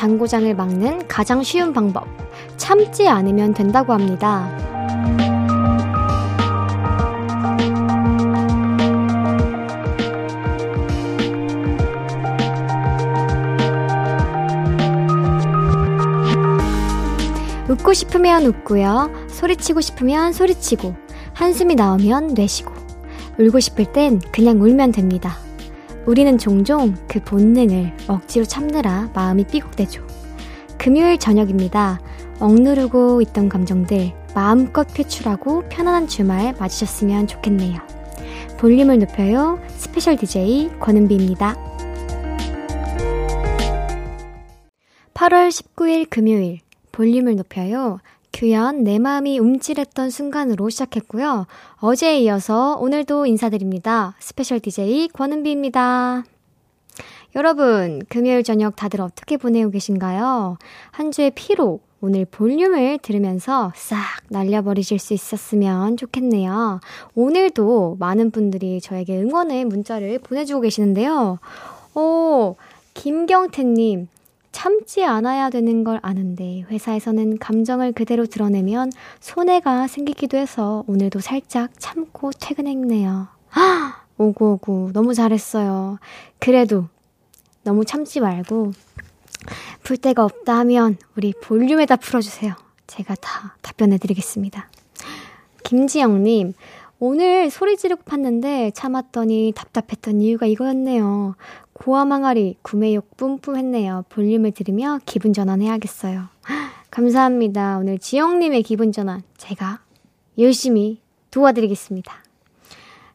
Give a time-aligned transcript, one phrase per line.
[0.00, 2.06] 장고장을 막는 가장 쉬운 방법.
[2.56, 4.48] 참지 않으면 된다고 합니다.
[17.68, 19.10] 웃고 싶으면 웃고요.
[19.28, 20.94] 소리치고 싶으면 소리치고.
[21.34, 22.72] 한숨이 나오면 내쉬고.
[23.38, 25.39] 울고 싶을 땐 그냥 울면 됩니다.
[26.10, 30.04] 우리는 종종 그 본능을 억지로 참느라 마음이 삐걱대죠.
[30.76, 32.00] 금요일 저녁입니다.
[32.40, 37.78] 억누르고 있던 감정들 마음껏 표출하고 편안한 주말 맞으셨으면 좋겠네요.
[38.58, 39.60] 볼륨을 높여요.
[39.68, 41.54] special DJ 권은비입니다.
[45.14, 46.58] 8월 19일 금요일
[46.90, 48.00] 볼륨을 높여요.
[48.40, 51.46] 규현 내 마음이 움찔했던 순간으로 시작했고요.
[51.76, 54.14] 어제에 이어서 오늘도 인사드립니다.
[54.18, 56.24] special DJ 권은비입니다.
[57.36, 60.56] 여러분, 금요일 저녁 다들 어떻게 보내고 계신가요?
[60.90, 63.98] 한 주의 피로, 오늘 볼륨을 들으면서 싹
[64.30, 66.80] 날려버리실 수 있었으면 좋겠네요.
[67.14, 71.40] 오늘도 많은 분들이 저에게 응원의 문자를 보내주고 계시는데요.
[71.94, 72.56] 오,
[72.94, 74.08] 김경태님,
[74.52, 82.30] 참지 않아야 되는 걸 아는데 회사에서는 감정을 그대로 드러내면 손해가 생기기도 해서 오늘도 살짝 참고
[82.32, 83.28] 퇴근했네요.
[83.52, 85.98] 아, 오구오구 너무 잘했어요.
[86.38, 86.86] 그래도
[87.62, 88.72] 너무 참지 말고
[89.82, 92.54] 풀 데가 없다 하면 우리 볼륨에다 풀어주세요.
[92.86, 94.68] 제가 다 답변해드리겠습니다.
[95.64, 96.54] 김지영님,
[96.98, 101.34] 오늘 소리 지르고 팠는데 참았더니 답답했던 이유가 이거였네요.
[101.80, 104.04] 고아망아리 구매욕 뿜뿜 했네요.
[104.10, 106.24] 볼륨을 들으며 기분 전환해야겠어요.
[106.90, 107.78] 감사합니다.
[107.78, 109.80] 오늘 지영님의 기분 전환 제가
[110.36, 112.12] 열심히 도와드리겠습니다.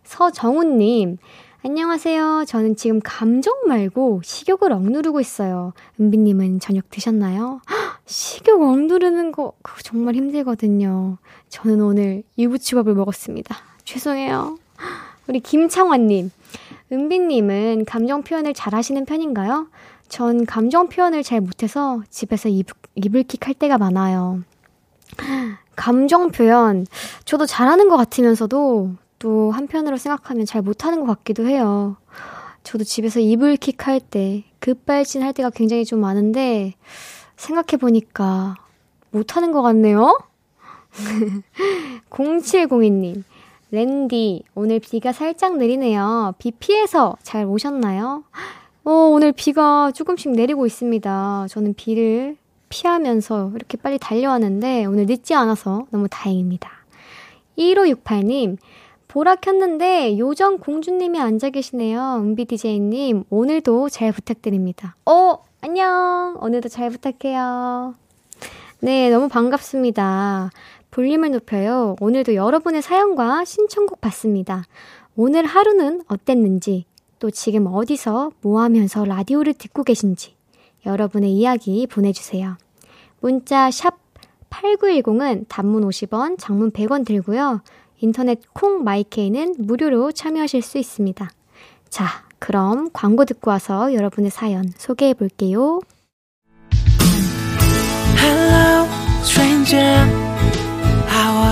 [0.03, 1.19] 서정훈님,
[1.63, 2.45] 안녕하세요.
[2.47, 5.73] 저는 지금 감정 말고 식욕을 억누르고 있어요.
[5.99, 7.61] 은비님은 저녁 드셨나요?
[8.07, 11.19] 식욕 억누르는 거 그거 정말 힘들거든요.
[11.49, 13.55] 저는 오늘 유부초밥을 먹었습니다.
[13.83, 14.57] 죄송해요.
[15.27, 16.31] 우리 김창환님,
[16.95, 19.67] 은비님은 감정 표현을 잘 하시는 편인가요?
[20.07, 24.43] 전 감정 표현을 잘 못해서 집에서 이불, 이불킥 할 때가 많아요.
[25.75, 26.85] 감정 표현,
[27.25, 31.97] 저도 잘하는 것 같으면서도 또 한편으로 생각하면 잘 못하는 것 같기도 해요.
[32.63, 36.73] 저도 집에서 이불킥 할 때, 급발진 할 때가 굉장히 좀 많은데,
[37.35, 38.55] 생각해보니까
[39.11, 40.17] 못하는 것 같네요?
[42.09, 43.23] 0702님,
[43.71, 46.35] 랜디, 오늘 비가 살짝 내리네요.
[46.37, 48.23] 비 피해서 잘 오셨나요?
[48.83, 51.47] 어, 오늘 비가 조금씩 내리고 있습니다.
[51.49, 52.37] 저는 비를
[52.69, 56.69] 피하면서 이렇게 빨리 달려왔는데 오늘 늦지 않아서 너무 다행입니다.
[57.57, 58.57] 1568님,
[59.07, 62.17] 보라 켰는데 요정 공주님이 앉아 계시네요.
[62.17, 64.95] 은비디제이님, 오늘도 잘 부탁드립니다.
[65.05, 66.37] 어, 안녕.
[66.41, 67.95] 오늘도 잘 부탁해요.
[68.81, 70.51] 네, 너무 반갑습니다.
[70.95, 71.97] 볼륨을 높여요.
[71.99, 74.63] 오늘도 여러분의 사연과 신청곡 받습니다.
[75.17, 76.85] 오늘 하루는 어땠는지,
[77.19, 80.35] 또 지금 어디서 뭐 하면서 라디오를 듣고 계신지,
[80.85, 82.57] 여러분의 이야기 보내주세요.
[83.19, 83.97] 문자 샵
[84.49, 87.61] 8910은 단문 50원, 장문 100원 들고요.
[87.99, 91.29] 인터넷 콩 마이케이는 무료로 참여하실 수 있습니다.
[91.89, 92.07] 자,
[92.39, 95.81] 그럼 광고 듣고 와서 여러분의 사연 소개해 볼게요.
[98.17, 98.87] Hello,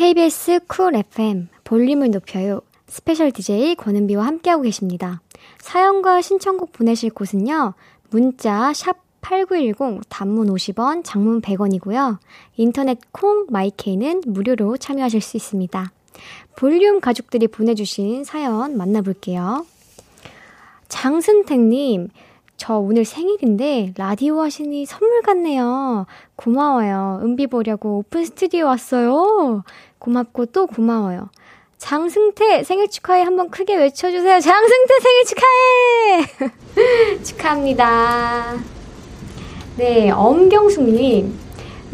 [0.00, 2.62] KBS 쿨 FM 볼륨을 높여요.
[2.86, 5.20] special DJ 권은비와 함께하고 계십니다.
[5.58, 7.74] 사연과 신청곡 보내실 곳은요.
[8.08, 12.16] 문자 샵8910 단문 50원, 장문 100원이고요.
[12.56, 15.92] 인터넷 콩 마이케이는 무료로 참여하실 수 있습니다.
[16.56, 19.66] 볼륨 가족들이 보내주신 사연 만나볼게요.
[20.88, 22.08] 장순택님,
[22.56, 26.06] 저 오늘 생일인데 라디오 하시니 선물 같네요.
[26.36, 27.20] 고마워요.
[27.22, 29.62] 은비 보려고 오픈 스튜디오 왔어요.
[30.00, 31.30] 고맙고 또 고마워요.
[31.78, 34.40] 장승태 생일 축하해 한번 크게 외쳐주세요.
[34.40, 37.22] 장승태 생일 축하해!
[37.24, 38.58] 축하합니다.
[39.76, 41.38] 네, 엄경숙님.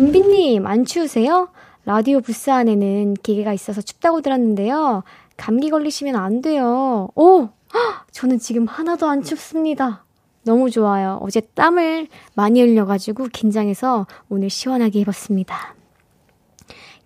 [0.00, 1.48] 은비님, 안 추우세요?
[1.84, 5.04] 라디오 부스 안에는 기계가 있어서 춥다고 들었는데요.
[5.36, 7.08] 감기 걸리시면 안 돼요.
[7.14, 7.48] 오!
[8.10, 10.04] 저는 지금 하나도 안 춥습니다.
[10.42, 11.18] 너무 좋아요.
[11.22, 15.74] 어제 땀을 많이 흘려가지고 긴장해서 오늘 시원하게 입었습니다.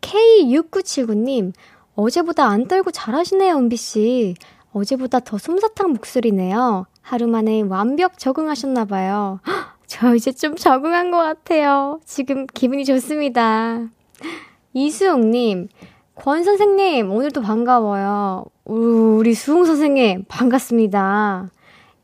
[0.01, 1.53] K6979님,
[1.95, 4.35] 어제보다 안 떨고 잘하시네요, 은비씨.
[4.73, 6.87] 어제보다 더 솜사탕 목소리네요.
[7.03, 9.41] 하루 만에 완벽 적응하셨나봐요.
[9.87, 12.01] 저 이제 좀 적응한 것 같아요.
[12.05, 13.89] 지금 기분이 좋습니다.
[14.73, 15.69] 이수용님,
[16.15, 18.45] 권 선생님, 오늘도 반가워요.
[18.65, 21.51] 우리 수웅 선생님, 반갑습니다.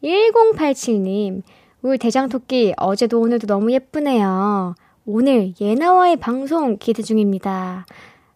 [0.02, 1.42] 1087님,
[1.82, 4.74] 울 대장토끼, 어제도 오늘도 너무 예쁘네요.
[5.08, 7.86] 오늘 예나와의 방송 기대 중입니다.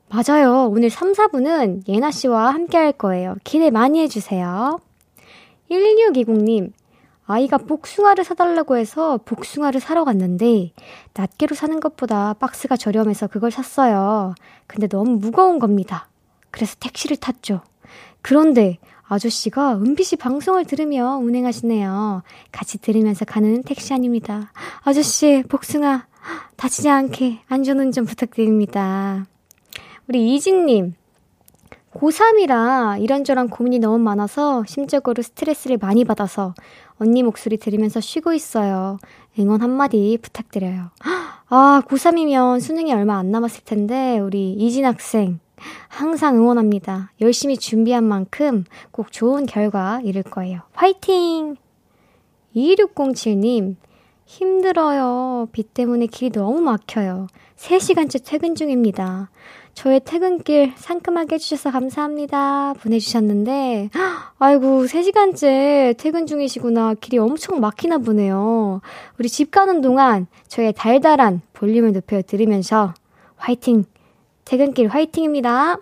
[0.09, 0.69] 맞아요.
[0.71, 3.35] 오늘 3, 4분은 예나 씨와 함께 할 거예요.
[3.43, 4.79] 기대 많이 해주세요.
[5.69, 6.71] 1620님,
[7.27, 10.71] 아이가 복숭아를 사달라고 해서 복숭아를 사러 갔는데,
[11.15, 14.37] 낱개로 사는 것보다 박스가 저렴해서 그걸 샀어요.
[14.69, 16.09] 근데 너무 무거운 겁니다.
[16.53, 17.63] 그래서 택시를 탔죠.
[18.23, 18.79] 그런데
[19.09, 22.23] 아저씨가 은비 씨 방송을 들으며 운행하시네요.
[22.53, 24.53] 같이 들으면서 가는 택시 아닙니다.
[24.85, 26.07] 아저씨, 복숭아,
[26.57, 29.27] 다치지 않게 안전운전 부탁드립니다.
[30.09, 30.95] 우리 이진님,
[31.95, 36.55] 고3이라 이런저런 고민이 너무 많아서 심적으로 스트레스를 많이 받아서
[36.99, 38.99] 언니 목소리 들으면서 쉬고 있어요.
[39.39, 40.91] 응원 한마디 부탁드려요.
[41.49, 45.41] 아, 고3이면 수능이 얼마 안 남았을 텐데, 우리 이진 학생.
[45.89, 47.13] 항상 응원합니다.
[47.21, 50.61] 열심히 준비한 만큼 꼭 좋은 결과 이룰 거예요.
[50.73, 51.57] 화이팅!
[52.55, 53.77] 2607님,
[54.31, 55.49] 힘들어요.
[55.51, 57.27] 비 때문에 길이 너무 막혀요.
[57.57, 59.29] 3시간째 퇴근 중입니다.
[59.75, 62.75] 저의 퇴근길 상큼하게 해주셔서 감사합니다.
[62.75, 63.91] 보내주셨는데,
[64.39, 66.95] 아이고, 3시간째 퇴근 중이시구나.
[67.01, 68.81] 길이 엄청 막히나 보네요.
[69.19, 72.95] 우리 집 가는 동안 저의 달달한 볼륨을 높여 들으면서
[73.37, 73.85] 화이팅!
[74.45, 75.79] 퇴근길 화이팅입니다.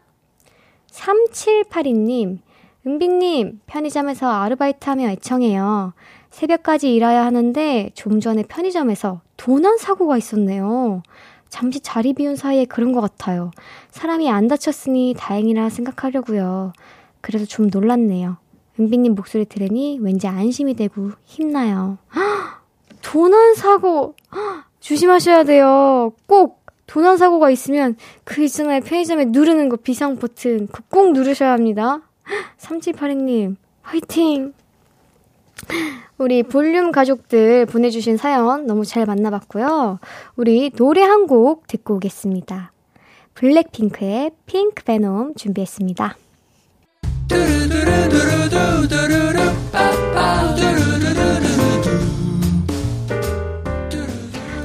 [0.90, 2.38] 3782님,
[2.86, 5.92] 은비님, 편의점에서 아르바이트 하며 애청해요.
[6.38, 11.02] 새벽까지 일해야 하는데 좀 전에 편의점에서 도난 사고가 있었네요.
[11.48, 13.50] 잠시 자리 비운 사이에 그런 것 같아요.
[13.90, 16.74] 사람이 안 다쳤으니 다행이라 생각하려고요.
[17.20, 18.36] 그래도 좀 놀랐네요.
[18.78, 21.98] 은비님 목소리 들으니 왠지 안심이 되고 힘나요.
[23.02, 24.14] 도난 사고
[24.78, 26.12] 조심하셔야 돼요.
[26.26, 28.80] 꼭 도난 사고가 있으면 그 있잖아요.
[28.82, 32.00] 편의점에 누르는 거 비상 버튼 그 꼭 누르셔야 합니다.
[32.60, 34.52] 3782님 화이팅!
[36.18, 39.98] 우리 볼륨 가족들 보내주신 사연 너무 잘 만나봤고요.
[40.36, 42.72] 우리 노래 한 곡 듣고 오겠습니다.
[43.34, 46.16] 블랙핑크의 핑크 베놈 준비했습니다.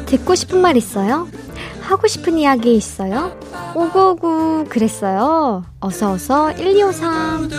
[0.06, 1.28] 듣고 싶은 말 있어요?
[1.82, 3.38] 하고 싶은 이야기 있어요?
[3.76, 5.64] 오구오구 그랬어요.
[5.80, 7.50] 어서어서 1253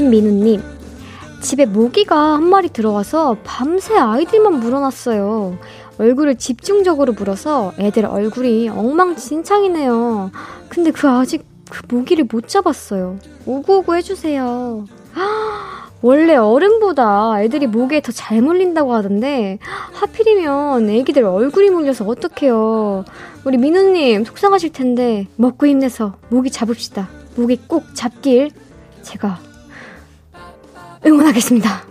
[0.00, 0.62] 김민우님
[1.42, 5.58] 집에 모기가 한 마리 들어와서 밤새 아이들만 물어놨어요.
[5.98, 10.30] 얼굴을 집중적으로 물어서 애들 얼굴이 엉망진창이네요.
[10.70, 13.18] 근데 그 아직 그 모기를 못 잡았어요.
[13.44, 14.86] 오구오구 해주세요.
[16.00, 19.58] 원래 어른보다 애들이 목에 더 잘 물린다고 하던데
[19.92, 23.04] 하필이면 애기들 얼굴이 물려서 어떡해요.
[23.44, 27.06] 우리 민우님 속상하실 텐데 먹고 힘내서 모기 잡읍시다.
[27.36, 28.50] 모기 꼭 잡길
[29.02, 29.49] 제가
[31.06, 31.84] 응원하겠습니다.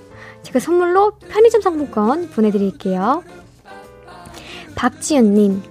[0.43, 3.23] 제가 선물로 편의점 상품권 보내드릴게요.
[4.75, 5.61] 박지연님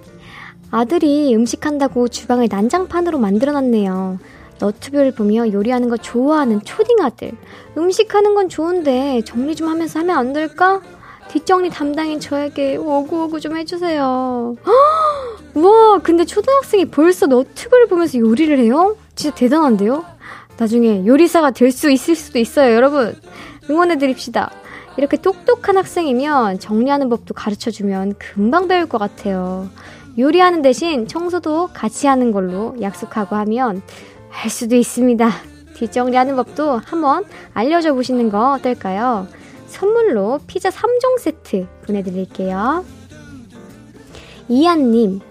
[0.71, 4.19] 아들이 음식한다고 주방을 난장판으로 만들어놨네요.
[4.59, 7.31] 너튜브를 보며 요리하는 거 좋아하는 초딩 아들.
[7.77, 10.81] 음식하는 건 좋은데 정리 좀 하면서 하면 안 될까?
[11.29, 14.55] 뒷정리 담당인 저에게 오구오구 좀 해주세요.
[15.55, 18.95] 우와, 근데 초등학생이 벌써 너튜브를 보면서 요리를 해요?
[19.15, 20.03] 진짜 대단한데요?
[20.59, 23.15] 나중에 요리사가 될 수 있을 수도 있어요, 여러분.
[23.69, 24.51] 응원해드립시다.
[24.97, 29.69] 이렇게 똑똑한 학생이면 정리하는 법도 가르쳐 주면 금방 배울 것 같아요.
[30.17, 33.81] 요리하는 대신 청소도 같이 하는 걸로 약속하고 하면
[34.29, 35.29] 할 수도 있습니다.
[35.75, 37.23] 뒷정리하는 법도 한번
[37.53, 39.27] 알려줘 보시는 거 어떨까요?
[39.67, 42.83] 선물로 피자 3종 세트 보내드릴게요.
[44.49, 45.21] 이한님,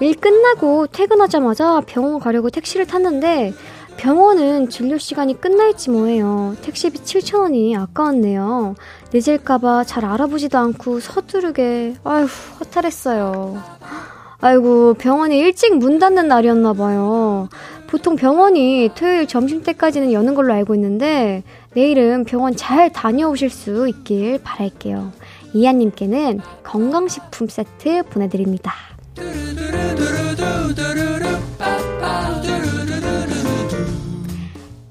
[0.00, 3.52] 일 끝나고 퇴근하자마자 병원 가려고 택시를 탔는데
[3.96, 6.56] 병원은 진료 시간이 끝날지 뭐해요.
[6.62, 8.74] 택시비 7,000원이 아까웠네요.
[9.12, 12.26] 늦을까봐 잘 알아보지도 않고 서두르게, 아휴,
[12.60, 13.62] 허탈했어요.
[14.40, 17.48] 아이고, 병원이 일찍 문 닫는 날이었나봐요.
[17.86, 24.40] 보통 병원이 토요일 점심 때까지는 여는 걸로 알고 있는데 내일은 병원 잘 다녀오실 수 있길
[24.42, 25.12] 바랄게요.
[25.54, 28.74] 이하님께는 건강식품 세트 보내드립니다.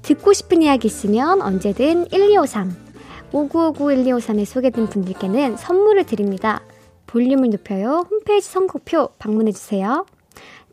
[0.04, 2.76] 듣고 싶은 이야기 있으면 언제든 1253.
[3.32, 6.60] 5959-1253에 소개된 분들께는 선물을 드립니다.
[7.06, 8.06] 볼륨을 높여요.
[8.10, 10.04] 홈페이지 선곡표 방문해주세요.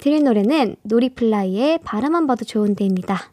[0.01, 3.31] 들을 노래는 놀이플라이의 바라만 봐도 좋은데입니다.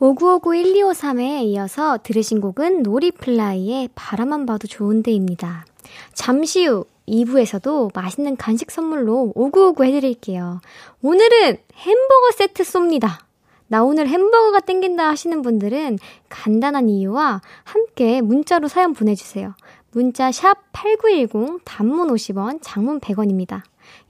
[0.00, 5.66] 5959-1253에 이어서 들으신 곡은 놀이플라이의 바라만 봐도 좋은데입니다.
[6.14, 10.60] 잠시 후 2부에서도 맛있는 간식 선물로 5959 해드릴게요.
[11.02, 13.25] 오늘은 햄버거 세트 쏩니다.
[13.68, 19.54] 나 오늘 햄버거가 땡긴다 하시는 분들은 간단한 이유와 함께 문자로 사연 보내주세요.
[19.92, 23.62] 문자 샵 8910 단문 50원, 장문 100원입니다.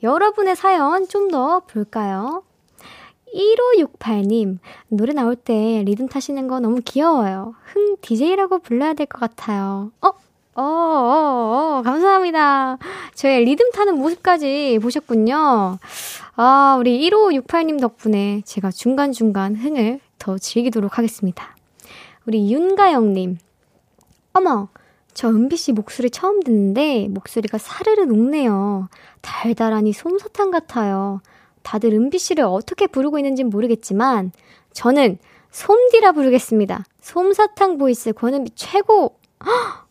[0.03, 2.43] 여러분의 사연 좀 더 볼까요?
[3.35, 4.59] 1568님,
[4.89, 7.55] 노래 나올 때 리듬 타시는 거 너무 귀여워요.
[7.65, 9.91] 흥, DJ라고 불러야 될 것 같아요.
[10.01, 10.11] 어?
[10.59, 12.79] 어, 어, 어, 감사합니다.
[13.15, 15.79] 저의 리듬 타는 모습까지 보셨군요.
[16.35, 21.55] 아, 우리 1568님 덕분에 제가 중간중간 흥을 더 즐기도록 하겠습니다.
[22.25, 23.37] 우리 윤가영님.
[24.33, 24.69] 어머,
[25.13, 28.89] 저 은비씨 목소리 처음 듣는데 목소리가 사르르 녹네요.
[29.21, 31.21] 달달하니 솜사탕 같아요.
[31.65, 34.33] 다들 은비씨를 어떻게 부르고 있는지는 모르겠지만
[34.73, 35.19] 저는
[35.51, 36.85] 솜디라 부르겠습니다.
[37.03, 39.19] 솜사탕 voice 권은비 최고!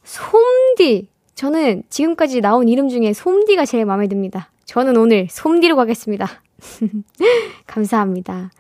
[0.06, 1.08] 솜디!
[1.34, 4.52] 저는 지금까지 나온 이름 중에 솜디가 제일 마음에 듭니다.
[4.64, 6.28] 저는 오늘 솜디로 가겠습니다.
[7.68, 8.52] 감사합니다.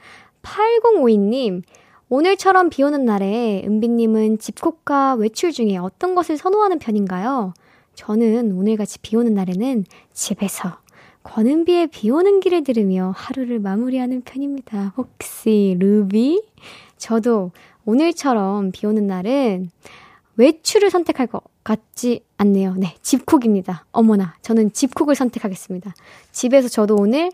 [0.42, 1.62] 8052님,
[2.10, 7.54] 오늘처럼 비 오는 날에 은비님은 집콕과 외출 중에 어떤 것을 선호하는 편인가요?
[7.94, 10.80] 저는 오늘같이 비 오는 날에는 집에서
[11.24, 14.94] 권은비의 비 오는 길을 들으며 하루를 마무리하는 편입니다.
[14.98, 16.44] 혹시 루비?
[16.98, 17.52] 저도
[17.86, 19.70] 오늘처럼 비 오는 날은
[20.38, 22.76] 외출을 선택할 것 같지 않네요.
[22.76, 23.86] 네, 집콕입니다.
[23.92, 25.94] 어머나, 저는 집콕을 선택하겠습니다.
[26.32, 27.32] 집에서 저도 오늘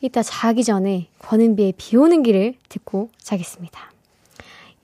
[0.00, 3.92] 이따 자기 전에 권은비의 비 오는 길을 듣고 자겠습니다.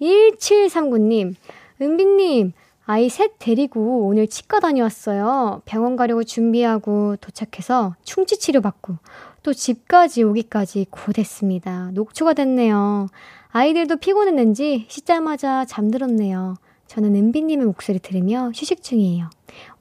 [0.01, 1.35] 1739님,
[1.81, 2.53] 은비님,
[2.87, 5.61] 아이 셋 데리고 오늘 치과 다녀왔어요.
[5.67, 8.97] 병원 가려고 준비하고 도착해서 충치 치료 받고
[9.43, 11.91] 또 집까지 오기까지 고됐습니다.
[11.93, 13.09] 녹초가 됐네요.
[13.51, 16.55] 아이들도 피곤했는지 씻자마자 잠들었네요.
[16.89, 19.29] 저는 은비님의 목소리 들으며 휴식 중이에요.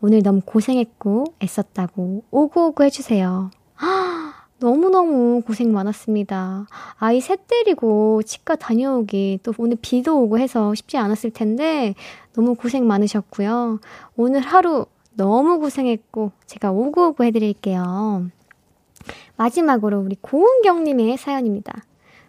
[0.02, 3.50] 오늘 너무 고생했고 애썼다고 오구오구 해주세요.
[4.60, 6.68] 너무너무 고생 많았습니다.
[6.98, 11.96] 아이 셋 데리고 치과 다녀오기, 또 오늘 비도 오고 해서 쉽지 않았을 텐데,
[12.34, 13.80] 너무 고생 많으셨고요.
[14.18, 14.86] 오늘 하루
[15.16, 18.30] 너무 고생했고, 제가 오구오구 해드릴게요.
[19.38, 21.84] 마지막으로 우리 고은경님의 사연입니다.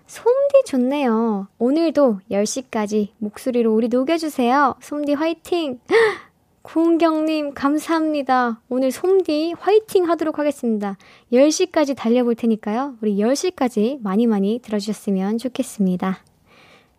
[0.09, 1.49] 솜디 좋네요.
[1.59, 4.77] 오늘도 10시까지 목소리로 우리 녹여주세요.
[4.81, 5.81] 솜디 화이팅!
[6.63, 8.61] 고은경님, 감사합니다.
[8.71, 10.97] 오늘 솜디 화이팅 하도록 하겠습니다.
[11.31, 12.97] 10시까지 달려볼 테니까요.
[13.03, 16.19] 우리 10시까지 많이 많이 들어주셨으면 좋겠습니다.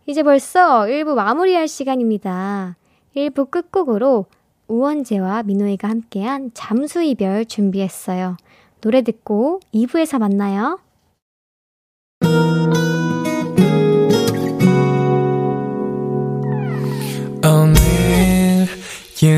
[0.06, 2.76] 이제 벌써 1부 마무리할 시간입니다.
[3.16, 4.26] 1부 끝곡으로
[4.68, 8.36] 우원재와 민호이가 함께한 잠수 이별 준비했어요.
[8.80, 10.78] 노래 듣고 2부에서 만나요.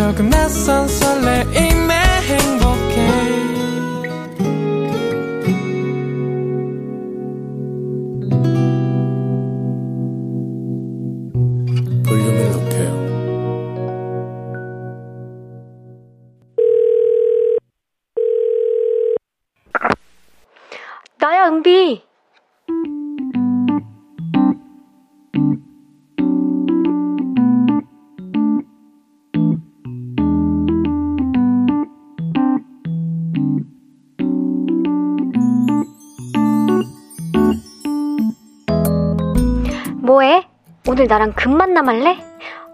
[0.00, 1.89] 조금 낯선 설레임
[41.00, 42.22] 오늘 나랑 금만 남 할래?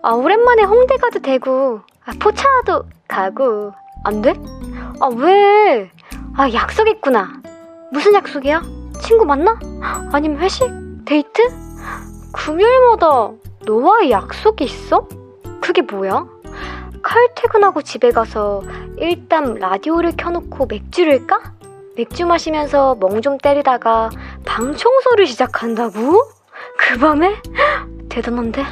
[0.03, 4.35] 아, 오랜만에 홍대 가도 되고, 아, 포차도 가고, 안 돼?
[5.01, 5.89] 아, 왜?
[6.37, 7.41] 아, 약속 있구나.
[7.93, 8.63] 무슨 약속이야?
[9.01, 9.57] 친구 만나?
[10.11, 10.69] 아니면 회식?
[11.05, 11.41] 데이트?
[12.33, 13.31] 금요일마다
[13.65, 15.07] 너와의 약속이 있어?
[15.61, 16.27] 그게 뭐야?
[17.05, 18.65] 칼퇴근하고 집에 가서
[18.97, 21.53] 일단 라디오를 켜놓고 맥주를 까?
[21.95, 24.11] 맥주 마시면서 멍 좀 때리다가
[24.45, 26.25] 방 청소를 시작한다고?
[26.77, 27.41] 그 밤에?
[28.17, 28.65] 대단한데?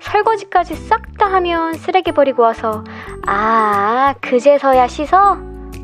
[0.00, 2.84] 설거지까지 싹 다 하면 쓰레기 버리고 와서
[3.26, 5.36] 아 그제서야 씻어?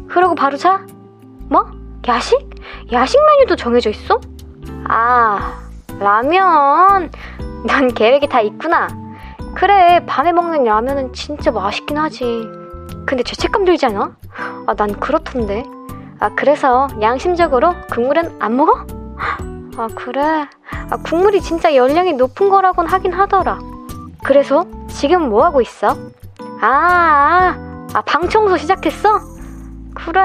[0.06, 0.86] 그러고 바로 자?
[1.50, 1.66] 뭐?
[2.06, 2.38] 야식?
[2.92, 4.20] 야식 메뉴도 정해져 있어?
[4.88, 5.58] 아
[5.98, 7.10] 라면
[7.66, 8.86] 넌 계획이 다 있구나
[9.56, 12.24] 그래 밤에 먹는 라면은 진짜 맛있긴 하지
[13.06, 14.14] 근데 죄책감 들지 않아?
[14.68, 15.64] 아 난 그렇던데
[16.20, 18.86] 아 그래서 양심적으로 국물은 안 먹어?
[19.76, 23.59] 아 그래 아, 국물이 진짜 열량이 높은 거라곤 하긴 하더라
[24.25, 25.97] 그래서 지금 뭐 하고 있어?
[26.61, 29.21] 아, 아, 방 청소 시작했어?
[29.95, 30.21] 그래.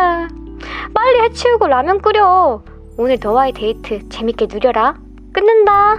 [0.94, 2.64] 빨리 해치우고 라면 끓여.
[2.98, 4.98] 오늘 너와의 데이트 재밌게 누려라.
[5.34, 5.98] 끊는다.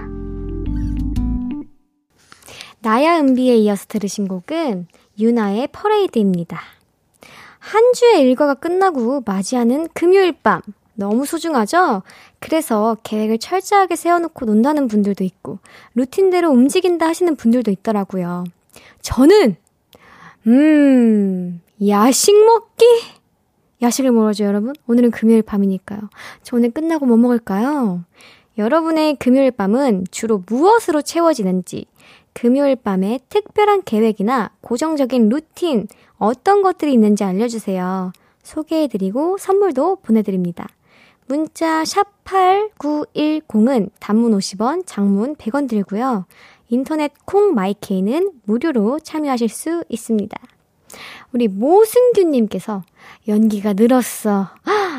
[2.79, 4.87] 나야 은비에 이어서 들으신 곡은
[5.19, 6.59] 유나의 퍼레이드입니다.
[7.59, 10.61] 한 주의 일과가 끝나고 맞이하는 금요일 밤.
[10.95, 12.03] 너무 소중하죠?
[12.39, 15.59] 그래서 계획을 철저하게 세워놓고 논다는 분들도 있고,
[15.95, 18.43] 루틴대로 움직인다 하시는 분들도 있더라고요.
[19.01, 19.55] 저는,
[20.47, 22.85] 음, 야식 먹기?
[23.81, 24.73] 야식을 먹어죠, 여러분?
[24.87, 26.01] 오늘은 금요일 밤이니까요.
[26.43, 28.03] 저 오늘 끝나고 뭐 먹을까요?
[28.57, 31.85] 여러분의 금요일 밤은 주로 무엇으로 채워지는지,
[32.33, 38.11] 금요일 밤에 특별한 계획이나 고정적인 루틴, 어떤 것들이 있는지 알려주세요.
[38.43, 40.67] 소개해드리고 선물도 보내드립니다.
[41.31, 46.25] 문자 샵 8910은 단문 50원, 장문 100원 들고요.
[46.67, 50.37] 인터넷 콩 마이케이는 무료로 참여하실 수 있습니다.
[51.31, 52.83] 우리 모승규님께서
[53.29, 54.49] 연기가 늘었어.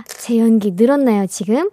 [0.09, 1.71] 제 연기 늘었나요, 지금?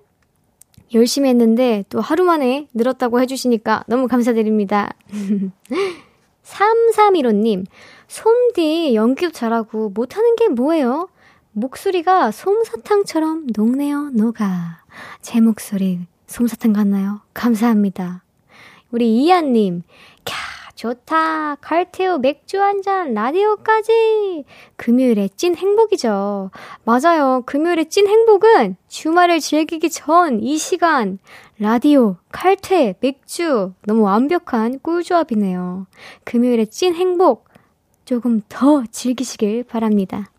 [0.93, 4.93] 열심히 했는데 또 하루 만에 늘었다고 해주시니까 너무 감사드립니다.
[6.43, 7.65] 3315님,
[8.09, 11.07] 솜디 연기도 잘하고 못하는 게 뭐예요?
[11.59, 14.83] 목소리가 솜사탕처럼 녹네요, 녹아.
[15.21, 17.21] 제 목소리 솜사탕 같나요?
[17.33, 18.23] 감사합니다.
[18.91, 19.83] 우리 이한님,
[20.23, 20.33] 캬,
[20.75, 21.55] 좋다.
[21.55, 24.45] 칼테오 맥주 한 잔, 라디오까지.
[24.77, 26.51] 금요일에 찐 행복이죠.
[26.85, 27.43] 맞아요.
[27.45, 31.19] 금요일에 찐 행복은 주말을 즐기기 전 이 시간.
[31.59, 33.73] 라디오, 칼퇴, 맥주.
[33.85, 35.87] 너무 완벽한 꿀조합이네요.
[36.23, 37.49] 금요일에 찐 행복
[38.05, 40.31] 조금 더 즐기시길 바랍니다.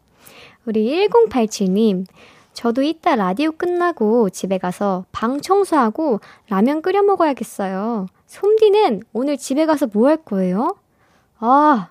[0.67, 2.07] 우리 1087님,
[2.53, 8.07] 저도 이따 라디오 끝나고 집에 가서 방 청소하고 라면 끓여 먹어야겠어요.
[8.27, 10.77] 솜디는 오늘 집에 가서 뭐 할 거예요?
[11.39, 11.89] 아,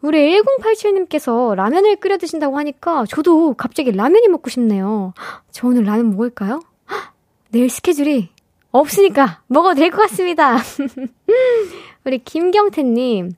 [0.00, 5.12] 우리 1087님께서 라면을 끓여 드신다고 하니까 저도 갑자기 라면이 먹고 싶네요.
[5.50, 6.60] 저 오늘 라면 먹을까요?
[7.50, 8.30] 내일 스케줄이
[8.70, 10.58] 없으니까 먹어도 될 것 같습니다.
[12.04, 13.32] 우리 김경태님,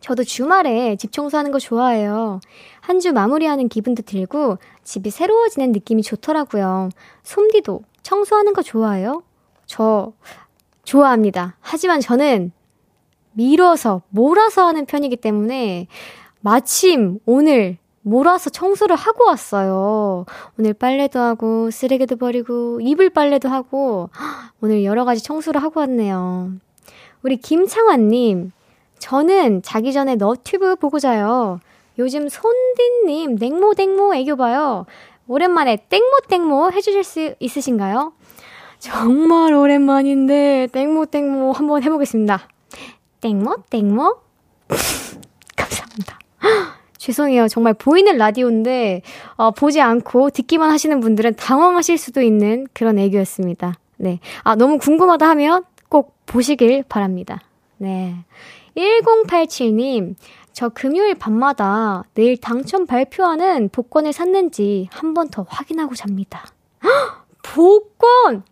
[0.00, 2.40] 저도 주말에 집 청소하는 거 좋아해요.
[2.84, 6.90] 한 주 마무리하는 기분도 들고 집이 새로워지는 느낌이 좋더라고요.
[7.22, 9.22] 솜디도 청소하는 거 좋아해요?
[9.64, 10.12] 저
[10.84, 11.56] 좋아합니다.
[11.60, 12.52] 하지만 저는
[13.32, 15.86] 밀어서, 몰아서 하는 편이기 때문에
[16.40, 20.26] 마침 오늘 몰아서 청소를 하고 왔어요.
[20.58, 24.10] 오늘 빨래도 하고, 쓰레기도 버리고, 이불 빨래도 하고,
[24.60, 26.52] 오늘 여러 가지 청소를 하고 왔네요.
[27.22, 28.52] 우리 김창환님,
[28.98, 31.60] 저는 자기 전에 너튜브 보고 자요.
[31.98, 34.86] 요즘 손디님 냉모냉모 애교 봐요.
[35.26, 38.12] 오랜만에 땡모땡모 해주실 수 있으신가요?
[38.78, 42.48] 정말 오랜만인데 땡모땡모 한번 해보겠습니다.
[43.20, 44.16] 땡모땡모?
[45.56, 46.18] 감사합니다.
[46.98, 47.48] 죄송해요.
[47.48, 49.02] 정말 보이는 라디오인데
[49.36, 53.74] 어, 보지 않고 듣기만 하시는 분들은 당황하실 수도 있는 그런 애교였습니다.
[53.96, 54.20] 네.
[54.42, 57.40] 아 너무 궁금하다 하면 꼭 보시길 바랍니다.
[57.78, 58.14] 네.
[58.76, 60.16] 1087님,
[60.54, 66.44] 저 금요일 밤마다 내일 당첨 발표하는 복권을 샀는지 한 번 더 확인하고 잡니다.
[67.42, 68.44] 복권!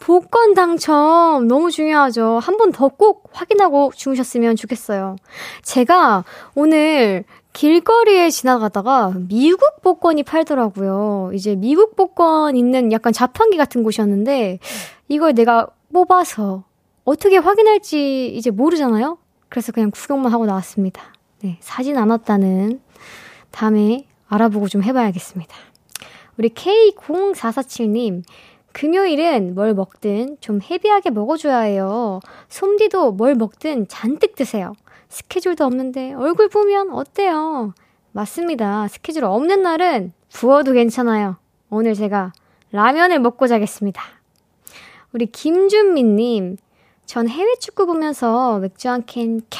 [0.00, 2.40] 복권 당첨 너무 중요하죠.
[2.42, 5.16] 한 번 더 꼭 확인하고 주무셨으면 좋겠어요.
[5.62, 11.30] 제가 오늘 길거리에 지나가다가 미국 복권이 팔더라고요.
[11.34, 14.58] 이제 미국 복권 있는 약간 자판기 같은 곳이었는데
[15.08, 16.64] 이걸 내가 뽑아서
[17.04, 19.18] 어떻게 확인할지 이제 모르잖아요?
[19.52, 21.12] 그래서 그냥 구경만 하고 나왔습니다.
[21.42, 22.80] 네, 사진 안 왔다는
[23.50, 25.54] 다음에 알아보고 좀 해봐야겠습니다.
[26.38, 28.22] 우리 K0447님,
[28.72, 32.20] 금요일은 뭘 먹든 좀 헤비하게 먹어줘야 해요.
[32.48, 34.72] 솜디도 뭘 먹든 잔뜩 드세요.
[35.10, 37.74] 스케줄도 없는데 얼굴 보면 어때요?
[38.12, 38.88] 맞습니다.
[38.88, 41.36] 스케줄 없는 날은 부어도 괜찮아요.
[41.68, 42.32] 오늘 제가
[42.70, 44.02] 라면을 먹고 자겠습니다.
[45.12, 46.56] 우리 김준민님,
[47.06, 49.58] 전 해외 축구 보면서 맥주 한 캔 캬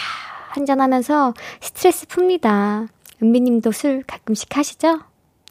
[0.50, 2.88] 한잔 하면서 스트레스 풉니다.
[3.22, 5.00] 은비님도 술 가끔씩 하시죠?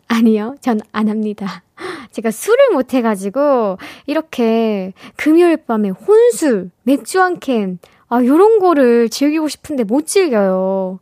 [0.08, 1.63] 아니요, 전 안 합니다.
[2.12, 9.47] 제가 술을 못 해가지고, 이렇게 금요일 밤에 혼술, 맥주 한 캔, 아, 요런 거를 즐기고
[9.47, 10.99] 싶은데 못 즐겨요.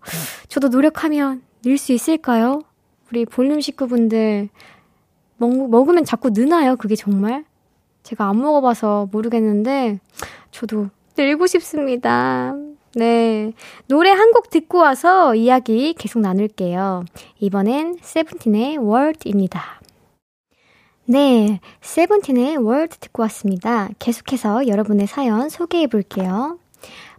[0.47, 2.61] 저도 노력하면 늘 수 있을까요?
[3.11, 4.47] 우리 볼륨 식구분들,
[5.37, 6.75] 먹, 먹으면 자꾸 느나요?
[6.77, 7.43] 그게 정말?
[8.03, 9.99] 제가 안 먹어봐서 모르겠는데,
[10.51, 12.53] 저도 늘고 싶습니다.
[12.95, 13.53] 네.
[13.87, 17.05] 노래 한 곡 듣고 와서 이야기 계속 나눌게요.
[17.39, 19.79] 이번엔 세븐틴의 월드입니다.
[21.05, 21.59] 네.
[21.81, 23.89] 세븐틴의 월드 듣고 왔습니다.
[23.99, 26.57] 계속해서 여러분의 사연 소개해 볼게요.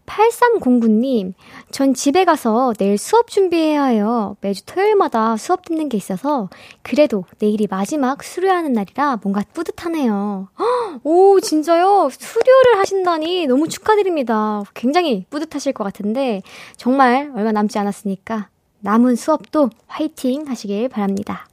[0.06, 1.34] 8309님,
[1.70, 4.36] 전 집에 가서 내일 수업 준비해야 해요.
[4.40, 6.48] 매주 토요일마다 수업 듣는 게 있어서
[6.82, 10.48] 그래도 내일이 마지막 수료하는 날이라 뭔가 뿌듯하네요.
[11.04, 12.10] 오, 진짜요?
[12.10, 14.62] 수료를 하신다니 너무 축하드립니다.
[14.74, 16.42] 굉장히 뿌듯하실 것 같은데
[16.76, 18.48] 정말 얼마 남지 않았으니까
[18.80, 21.46] 남은 수업도 화이팅 하시길 바랍니다.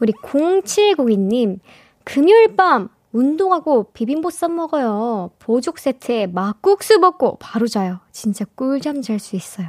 [0.00, 1.58] 우리 0702님,
[2.04, 5.30] 금요일 밤 운동하고 비빔보 쌈 먹어요.
[5.38, 8.00] 보족 세트에 막국수 먹고 바로 자요.
[8.10, 9.68] 진짜 꿀잠 잘 수 있어요.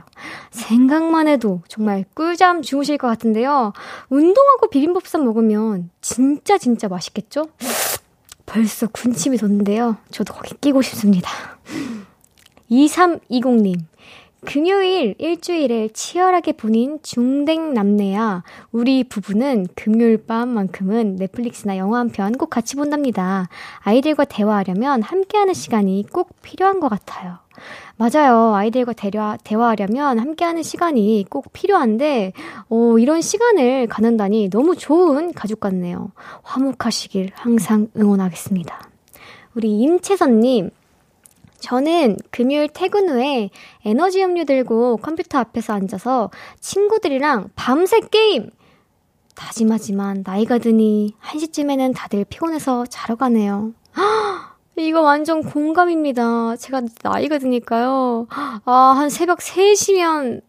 [0.51, 3.73] 생각만 해도 정말 꿀잠 주무실 것 같은데요.
[4.10, 7.47] 운동하고 비빔밥 쌈 먹으면 진짜 진짜 맛있겠죠?
[8.45, 9.97] 벌써 군침이 돋는데요.
[10.12, 11.29] 저도 거기 끼고 싶습니다.
[12.71, 13.79] 2320님.
[14.45, 18.43] 금요일 일주일을 치열하게 보낸 중댕남매야.
[18.71, 23.47] 우리 부부는 금요일 밤만큼은 넷플릭스나 영화 한 편 꼭 같이 본답니다.
[23.79, 27.38] 아이들과 대화하려면 함께하는 시간이 꼭 필요한 것 같아요.
[27.97, 28.53] 맞아요.
[28.56, 32.34] 아이들과 대화, 대화하려면 함께하는 시간이 꼭 필요한데,
[32.69, 36.12] 어, 이런 시간을 가는다니 너무 좋은 가족 같네요.
[36.43, 38.89] 화목하시길 항상 응원하겠습니다.
[39.56, 40.71] 우리 임채선님,
[41.63, 43.49] 저는 금요일 퇴근 후에
[43.86, 48.49] 에너지 음료 들고 컴퓨터 앞에서 앉아서 친구들이랑 밤새 게임!
[49.36, 53.71] 다짐하지만 나이가 드니 1시쯤에는 다들 피곤해서 자러 가네요.
[54.76, 56.58] 이거 완전 공감입니다.
[56.58, 58.28] 제가 나이가 드니까요.
[58.65, 60.41] 아, 한 새벽 3시면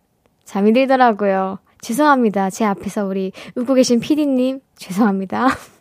[0.45, 1.61] 잠이 들더라고요.
[1.81, 2.51] 죄송합니다.
[2.51, 5.47] 제 앞에서 우리 웃고 계신 피디님, 죄송합니다.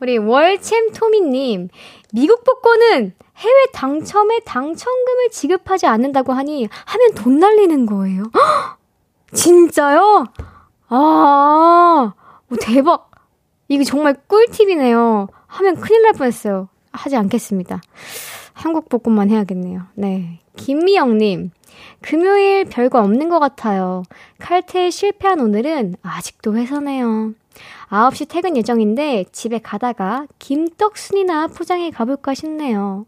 [0.00, 1.68] 우리 월챔 토미님,
[2.12, 8.24] 미국 복권은 해외 당첨에 당첨금을 지급하지 않는다고 하니 하면 돈 날리는 거예요.
[8.34, 8.78] 헉!
[9.32, 10.24] 진짜요?
[10.88, 12.12] 아,
[12.50, 13.10] 오, 대박.
[13.68, 15.28] 이게 정말 꿀팁이네요.
[15.46, 16.68] 하면 큰일 날 뻔했어요.
[16.92, 17.80] 하지 않겠습니다.
[18.52, 19.82] 한국 복권만 해야겠네요.
[19.94, 20.40] 네.
[20.56, 21.52] 김미영님,
[22.02, 24.02] 금요일 별거 없는 것 같아요.
[24.38, 27.34] 칼퇴 실패한 오늘은 아직도 회사네요.
[27.90, 33.06] 9시 퇴근 예정인데 집에 가다가 김떡순이나 포장해 가볼까 싶네요.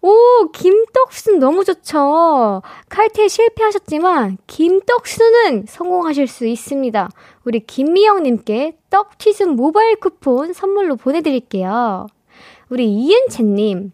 [0.00, 2.62] 오, 김떡순 너무 좋죠.
[2.88, 7.10] 칼퇴 실패하셨지만 김떡순은 성공하실 수 있습니다.
[7.44, 12.06] 우리 김미영님께 떡튀순 모바일 쿠폰 선물로 보내드릴게요.
[12.70, 13.92] 우리 이은채님,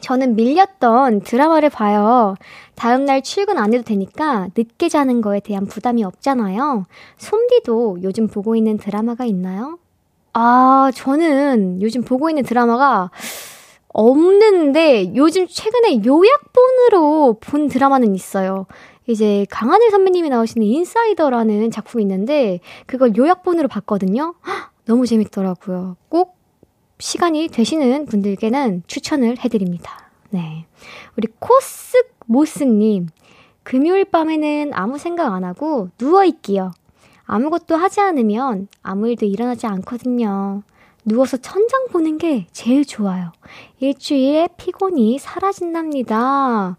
[0.00, 2.34] 저는 밀렸던 드라마를 봐요.
[2.74, 6.86] 다음날 출근 안 해도 되니까 늦게 자는 거에 대한 부담이 없잖아요.
[7.16, 9.78] 솜디도 요즘 보고 있는 드라마가 있나요?
[10.32, 13.10] 아, 저는 요즘 보고 있는 드라마가
[13.88, 18.66] 없는데 요즘 최근에 요약본으로 본 드라마는 있어요.
[19.08, 24.34] 이제 강하늘 선배님이 나오시는 인사이더라는 작품이 있는데 그걸 요약본으로 봤거든요.
[24.84, 25.96] 너무 재밌더라고요.
[26.08, 26.37] 꼭
[26.98, 30.10] 시간이 되시는 분들께는 추천을 해드립니다.
[30.30, 30.66] 네.
[31.16, 33.08] 우리 코스모스님,
[33.62, 36.72] 금요일 밤에는 아무 생각 안 하고 누워있기요.
[37.26, 40.62] 아무것도 하지 않으면 아무 일도 일어나지 않거든요.
[41.04, 43.32] 누워서 천장 보는 게 제일 좋아요.
[43.78, 46.76] 일주일에 피곤이 사라진답니다.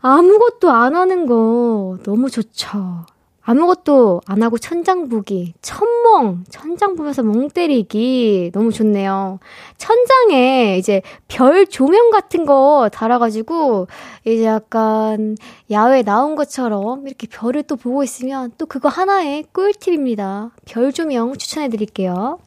[0.00, 3.06] 아무것도 안 하는 거 너무 좋죠.
[3.46, 9.38] 아무것도 안 하고 천장 보기, 천멍, 천장 보면서 멍 때리기 너무 좋네요.
[9.76, 13.86] 천장에 이제 별 조명 같은 거 달아가지고
[14.24, 15.36] 이제 약간
[15.70, 20.50] 야외 나온 것처럼 이렇게 별을 또 보고 있으면 또 그거 하나의 꿀팁입니다.
[20.64, 22.38] 별 조명 추천해 드릴게요.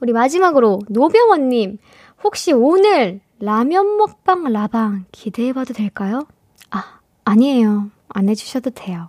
[0.00, 1.78] 우리 마지막으로 노병원님,
[2.24, 6.26] 혹시 오늘 라면 먹방 라방 기대해봐도 될까요?
[6.70, 7.90] 아, 아니에요.
[8.08, 9.08] 안 해주셔도 돼요.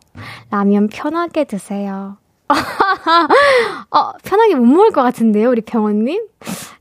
[0.49, 2.17] 라면 편하게 드세요.
[3.91, 6.27] 어, 편하게 못 먹을 것 같은데요, 우리 병원님?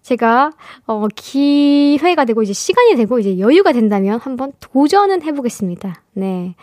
[0.03, 0.53] 제가,
[0.87, 6.03] 어, 기회가 되고, 이제 시간이 되고, 이제 여유가 된다면 한번 도전은 해보겠습니다.
[6.13, 6.55] 네.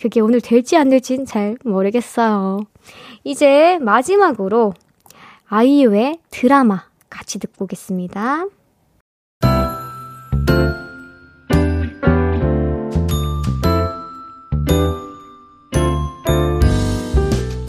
[0.00, 2.60] 그게 오늘 될지 안 될지는 잘 모르겠어요.
[3.22, 4.74] 이제 마지막으로
[5.48, 8.46] 아이유의 드라마 같이 듣고 오겠습니다.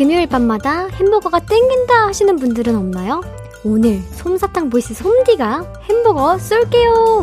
[0.00, 3.20] 금요일 밤마다 햄버거가 땡긴다 하시는 분들은 없나요?
[3.62, 7.20] 오늘 솜사탕 voice 솜디가 햄버거 쏠게요!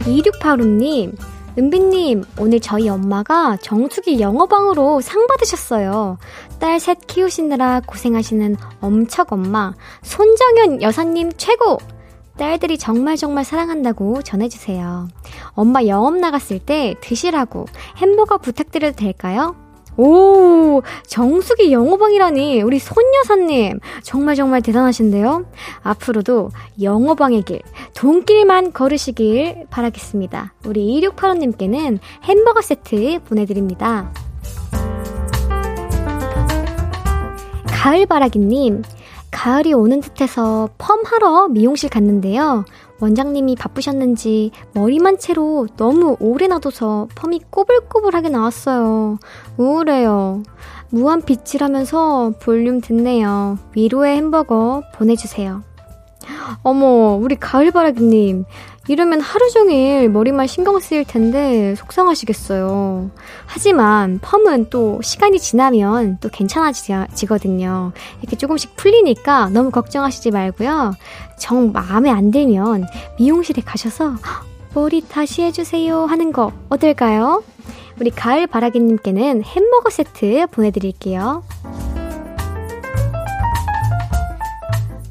[0.00, 1.16] 2685님,
[1.56, 6.18] 은비님, 오늘 저희 엄마가 정수기 영업왕으로 상 받으셨어요.
[6.58, 11.78] 딸 셋 키우시느라 고생하시는 엄척 엄마, 손정현 여사님 최고!
[12.38, 15.08] 딸들이 정말 정말 사랑한다고 전해주세요.
[15.52, 19.56] 엄마 영업 나갔을 때 드시라고 햄버거 부탁드려도 될까요?
[19.98, 25.46] 오, 정수기 영어방이라니 우리 손여사님 정말 정말 대단하신데요.
[25.82, 26.50] 앞으로도
[26.82, 27.60] 영어방의 길,
[27.94, 30.52] 돈길만 걸으시길 바라겠습니다.
[30.66, 34.12] 우리 2685님께는 햄버거 세트 보내드립니다.
[37.68, 38.82] 가을바라기님,
[39.30, 42.64] 가을이 오는 듯해서 펌하러 미용실 갔는데요.
[43.00, 49.18] 원장님이 바쁘셨는지 머리만 채로 너무 오래 놔둬서 펌이 꼬불꼬불하게 나왔어요.
[49.58, 50.42] 우울해요.
[50.90, 53.58] 무한 빛이라면서 볼륨 듣네요.
[53.74, 55.62] 위로의 햄버거 보내주세요.
[56.62, 58.44] 어머, 우리 가을바라기님.
[58.88, 63.10] 이러면 하루 종일 머리만 신경 쓰일 텐데 속상하시겠어요.
[63.46, 67.92] 하지만 펌은 또 시간이 지나면 또 괜찮아지거든요.
[68.20, 70.92] 이렇게 조금씩 풀리니까 너무 걱정하시지 말고요.
[71.38, 72.86] 정 마음에 안 들면
[73.18, 74.14] 미용실에 가셔서
[74.74, 77.42] 머리 다시 해주세요 하는 거 어떨까요?
[77.98, 81.42] 우리 가을 바라기님께는 햄버거 세트 보내드릴게요.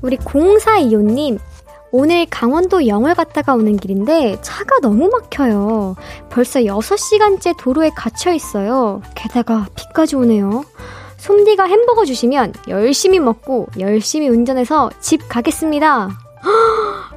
[0.01, 1.39] 우리 0425님,
[1.97, 5.95] 오늘 강원도 영월 갔다가 오는 길인데 차가 너무 막혀요.
[6.29, 9.01] 벌써 6시간째 도로에 갇혀 있어요.
[9.15, 10.65] 게다가 비까지 오네요.
[11.15, 16.09] 솜디가 햄버거 주시면 열심히 먹고 열심히 운전해서 집 가겠습니다.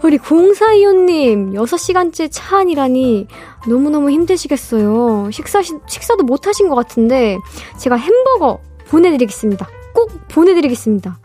[0.05, 3.27] 우리 0425님, 6시간째 차 안이라니
[3.67, 5.29] 너무너무 힘드시겠어요.
[5.33, 7.37] 식사, 식사도 못 하신 것 같은데
[7.79, 9.69] 제가 햄버거 보내드리겠습니다.
[9.93, 11.19] 꼭 보내드리겠습니다.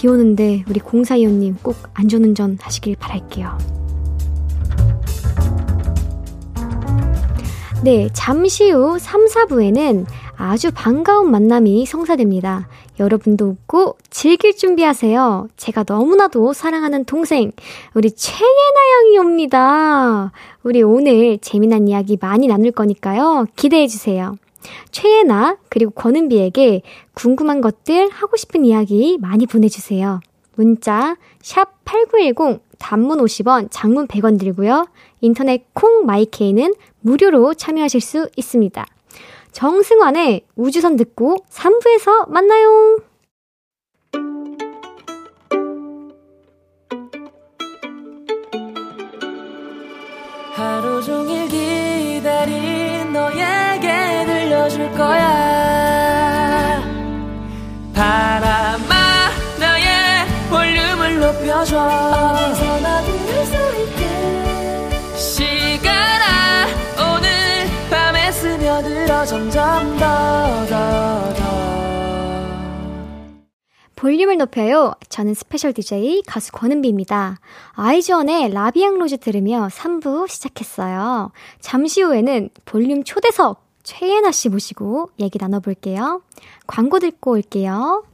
[0.00, 3.58] 비 오는데 우리 공사위원님 꼭 안전운전 하시길 바랄게요.
[7.84, 12.66] 네, 잠시 후 3, 4부에는 아주 반가운 만남이 성사됩니다.
[12.98, 15.48] 여러분도 웃고 즐길 준비하세요.
[15.58, 17.52] 제가 너무나도 사랑하는 동생,
[17.92, 20.32] 우리 최예나 양이 옵니다.
[20.62, 23.44] 우리 오늘 재미난 이야기 많이 나눌 거니까요.
[23.54, 24.34] 기대해 주세요.
[24.90, 26.82] 최애나 그리고 권은비에게
[27.14, 30.20] 궁금한 것들 하고 싶은 이야기 많이 보내주세요.
[30.54, 34.86] 문자 샵 8910 단문 50원 장문 100원 들고요.
[35.20, 38.86] 인터넷 콩 마이케이는 무료로 참여하실 수 있습니다.
[39.52, 42.98] 정승환의 우주선 듣고 3부에서 만나요.
[50.52, 53.59] 하루 종일 기다린 너에
[54.70, 56.80] 게 들려줄 거야
[57.94, 58.94] 바람아
[59.58, 66.66] 나의 볼륨을 높여줘 어디서나 들을 수 있게 시간아
[67.16, 71.50] 오늘 밤에 스며들어 점점 더 더 더
[73.96, 74.94] 볼륨을 높여요.
[75.10, 77.38] 저는 special DJ 가수 권은비입니다.
[77.72, 81.32] 아이즈원의 La Vie en Rose 들으며 3부 시작했어요.
[81.60, 86.22] 잠시 후에는 볼륨 초대석 최예나 씨 모시고 얘기 나눠볼게요.
[86.66, 88.04] 광고 듣고 올게요.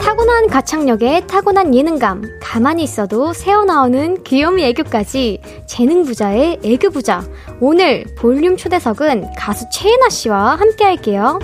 [0.00, 7.22] 타고난 가창력에 타고난 예능감, 가만히 있어도 새어나오는 귀요미 애교까지 재능 부자의 애교 부자.
[7.60, 11.38] 오늘 볼륨 초대석은 가수 최예나 씨와 함께 할게요.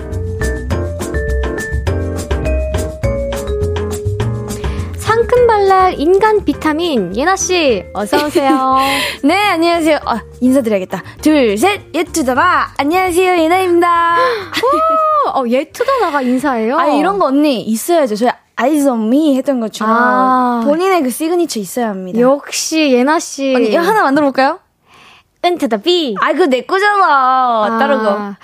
[5.31, 8.77] 상큼발랄 인간 비타민 예나 씨 어서 오세요.
[9.23, 9.99] 네 안녕하세요.
[10.05, 11.01] 아, 인사드려야겠다.
[11.21, 14.17] 둘셋 예 to the 나 안녕하세요 예나입니다.
[15.33, 16.77] 어, 예 to the 나가 인사예요.
[16.77, 18.17] 아 이런 거 언니 있어야죠.
[18.17, 20.61] 저희 eyes on me 했던 것처럼 아.
[20.65, 22.19] 본인의 그 시그니처 있어야 합니다.
[22.19, 23.55] 역시 예나 씨.
[23.55, 24.59] 언니 이거 하나 만들어 볼까요?
[25.45, 26.13] 은 to the 비.
[26.19, 27.05] 아 그거 내 거잖아.
[27.05, 28.35] 아, 다른 거.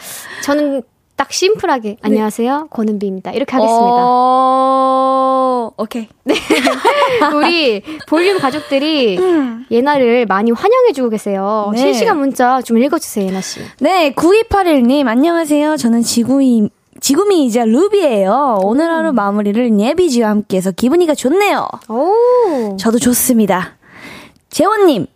[0.42, 0.84] 저는
[1.18, 1.98] 딱 심플하게 네.
[2.02, 3.98] 안녕하세요 권은비입니다 이렇게 하겠습니다.
[4.00, 5.72] 어...
[5.78, 6.08] 오케이.
[6.24, 6.36] 네.
[7.36, 9.66] 우리 볼륨 가족들이 음.
[9.70, 11.72] 예나를 많이 환영해주고 계세요.
[11.74, 11.80] 네.
[11.80, 13.60] 실시간 문자 좀 읽어주세요 예나 씨.
[13.80, 15.78] 네 9281님 안녕하세요.
[15.78, 16.70] 저는 지구이
[17.02, 18.60] 지금이 이제 루비예요.
[18.64, 19.16] 오늘 하루 음.
[19.16, 21.68] 마무리를 예비지와 함께해서 기분이가 좋네요.
[21.90, 22.78] 오.
[22.78, 23.76] 저도 좋습니다.
[24.50, 25.08] 재원님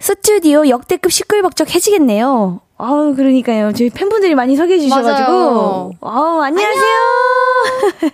[0.00, 2.60] 스튜디오 역대급 시끌벅적 해지겠네요.
[2.80, 3.72] 아우, 그러니까요.
[3.72, 5.94] 저희 팬분들이 많이 소개해 주셔가지고.
[6.00, 6.94] 아우, 안녕하세요.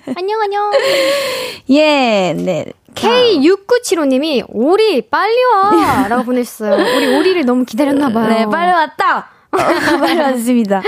[0.16, 0.70] 안녕, 안녕.
[1.68, 2.64] 예, 네.
[2.94, 6.07] K6975님이 오리 빨리 와!
[6.09, 6.74] 라고 보내셨어요.
[6.96, 8.29] 우리 오리를 너무 기다렸나 봐요.
[8.29, 9.29] 네, 빨리 왔다!
[9.55, 10.83] 빨리 왔습니다.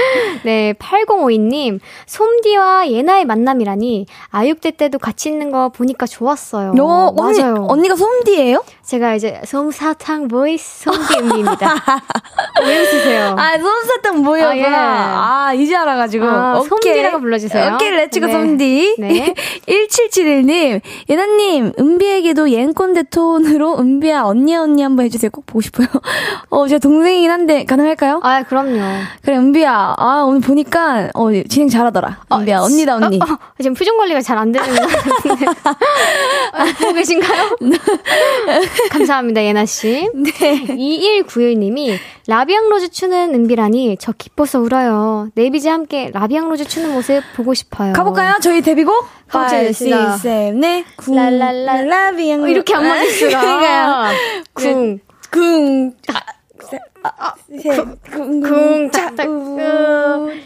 [0.44, 6.72] 네, 8052님, 솜디와 예나의 만남이라니, 아육대 때도 같이 있는 거 보니까 좋았어요.
[6.80, 7.66] 어, 맞아요.
[7.68, 8.64] 언니, 언니가 솜디예요?
[8.86, 11.74] 제가 이제 솜사탕 voice 솜디입니다.
[12.64, 13.34] 왜 웃으세요?
[13.36, 14.48] 아, 솜사탕 뭐예요?
[14.48, 14.64] 아, 예.
[14.64, 16.24] 아, 이제 알아가지고.
[16.24, 17.74] 아, 솜디라고 불러주세요.
[17.74, 18.32] 오케이, let's go 네.
[18.32, 18.96] 솜디.
[19.00, 19.34] 네.
[19.66, 25.30] 1771님, 예나님, 은비에게도 옌꼰대 톤으로 은비야, 언니 언니 한번 해주세요.
[25.32, 25.88] 꼭 보고 싶어요.
[26.50, 28.20] 어, 제가 동생이긴 한데, 가능할까요?
[28.22, 28.80] 아, 그럼요.
[29.22, 29.94] 그래, 은비야.
[29.98, 32.18] 아, 오늘 보니까, 어, 진행 잘하더라.
[32.30, 33.16] 어, 은비야, 어, 언니다, 언니.
[33.18, 35.46] 어, 어, 지금 표정 관리가 잘 안 되는 것 같은데.
[35.46, 37.56] 어, 보고 계신가요?
[38.90, 40.08] 감사합니다, 예나씨.
[40.14, 40.66] 네.
[40.66, 45.28] 2191님이 La Vie en Rose 추는 은비라니 저 기뻐서 울어요.
[45.34, 47.92] 네이비즈 함께 La Vie en Rose 추는 모습 보고 싶어요.
[47.92, 48.34] 가볼까요?
[48.42, 49.06] 저희 데뷔곡?
[50.16, 50.84] 셋, 넷.
[51.08, 51.82] 랄랄라.
[51.82, 53.40] La Vie en Ro 이렇게 안 맞을 수가.
[53.40, 54.16] 그러니까요.
[54.54, 54.98] 궁.
[55.30, 55.92] 궁.
[56.06, 56.14] 쿵,
[58.92, 59.28] 짝짝,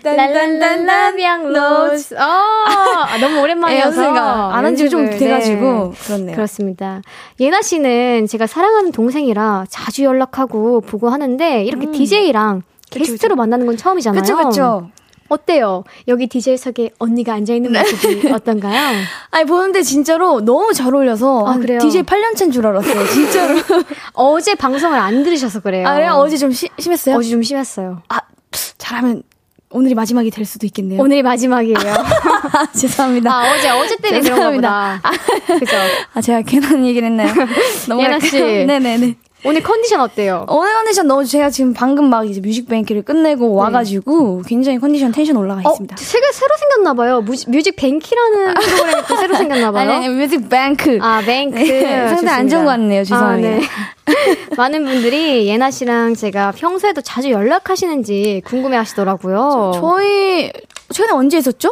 [0.03, 2.15] 랄랄랄 La Vie en Rose.
[2.19, 4.13] 아, 너무 오랜만이어서.
[4.51, 5.93] 안한 지가 좀 돼가지고.
[6.05, 6.37] 그렇네요.
[6.37, 7.03] 그렇습니다.
[7.39, 11.93] 예나 씨는 제가 사랑하는 동생이라 자주 연락하고 보고 하는데, 이렇게 음.
[11.93, 14.23] DJ랑 게스트로 만나는 건 처음이잖아요.
[14.49, 14.89] 그쵸.
[15.31, 15.85] 어때요?
[16.09, 17.81] 여기 DJ석에 언니가 앉아있는 네.
[17.81, 18.97] 모습이 어떤가요?
[19.31, 21.47] 아니, 보는데 진짜로 너무 잘 어울려서.
[21.47, 21.79] 아, 그래요?
[21.79, 23.59] DJ 8년차인 줄 알았어요, 진짜로.
[24.13, 25.87] 어제 방송을 안 들으셔서 그래요.
[25.87, 26.13] 아, 그래요?
[26.15, 27.17] 어제 좀 시, 심했어요?
[27.17, 28.03] 어제 좀 심했어요.
[28.09, 28.19] 아,
[28.77, 29.23] 잘하면
[29.73, 31.01] 오늘이 마지막이 될 수도 있겠네요.
[31.01, 31.77] 오늘이 마지막이에요.
[32.75, 33.33] 죄송합니다.
[33.33, 35.01] 아, 어제, 어제 때문에 보다.
[35.01, 35.11] 아,
[35.59, 35.77] 그죠?
[36.13, 37.33] 아, 제가 괜한 얘기를 했나요?
[37.89, 38.41] 너무 예나 씨.
[38.43, 39.15] 네네네.
[39.45, 40.45] 오늘 컨디션 어때요?
[40.49, 43.55] 오늘 컨디션 너무 제가 지금 방금 막 이제 뮤직뱅키를 끝내고 네.
[43.55, 45.97] 와가지고 굉장히 컨디션 텐션 올라가 어, 있습니다.
[45.97, 47.23] 새가 새로 생겼나봐요.
[47.23, 49.91] 뮤직뱅키라는 프로그램이 또 새로 생겼나봐요.
[49.91, 50.99] 아니, 아니 뮤직뱅크.
[51.01, 51.59] 아, 뱅크.
[51.59, 53.05] 네, 상태 안 좋은 것 같네요.
[53.05, 53.49] 죄송합니다.
[53.49, 53.67] 아, 네.
[54.57, 59.73] 많은 분들이 예나 씨랑 제가 평소에도 자주 연락하시는지 궁금해 하시더라고요.
[59.75, 60.53] 저, 저희,
[60.93, 61.71] 최근에 언제 했었죠?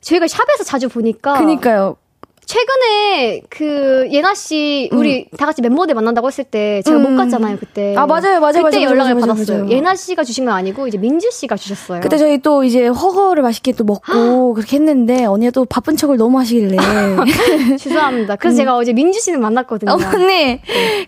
[0.00, 1.34] 저희가 shop에서 자주 보니까.
[1.34, 1.96] 그니까요.
[2.44, 5.36] 최근에 그 예나 씨 우리 음.
[5.36, 7.02] 다 같이 멤버들 만난다고 했을 때 제가 음.
[7.02, 7.94] 못 갔잖아요 그때.
[7.96, 8.64] 아 맞아요 맞아요.
[8.64, 9.58] 그때 맞아요, 연락을 맞아요, 받았어요.
[9.64, 9.70] 맞아요.
[9.70, 12.00] 예나 씨가 주신 건 아니고 이제 민지 씨가 주셨어요.
[12.00, 16.38] 그때 저희 또 이제 허거를 맛있게 또 먹고 그렇게 했는데 언니가 또 바쁜 척을 너무
[16.40, 16.76] 하시길래.
[17.78, 18.36] 죄송합니다.
[18.36, 18.58] 그래서 음.
[18.58, 19.92] 제가 어제 민지 씨는 만났거든요.
[19.92, 20.62] 어, 언니 네.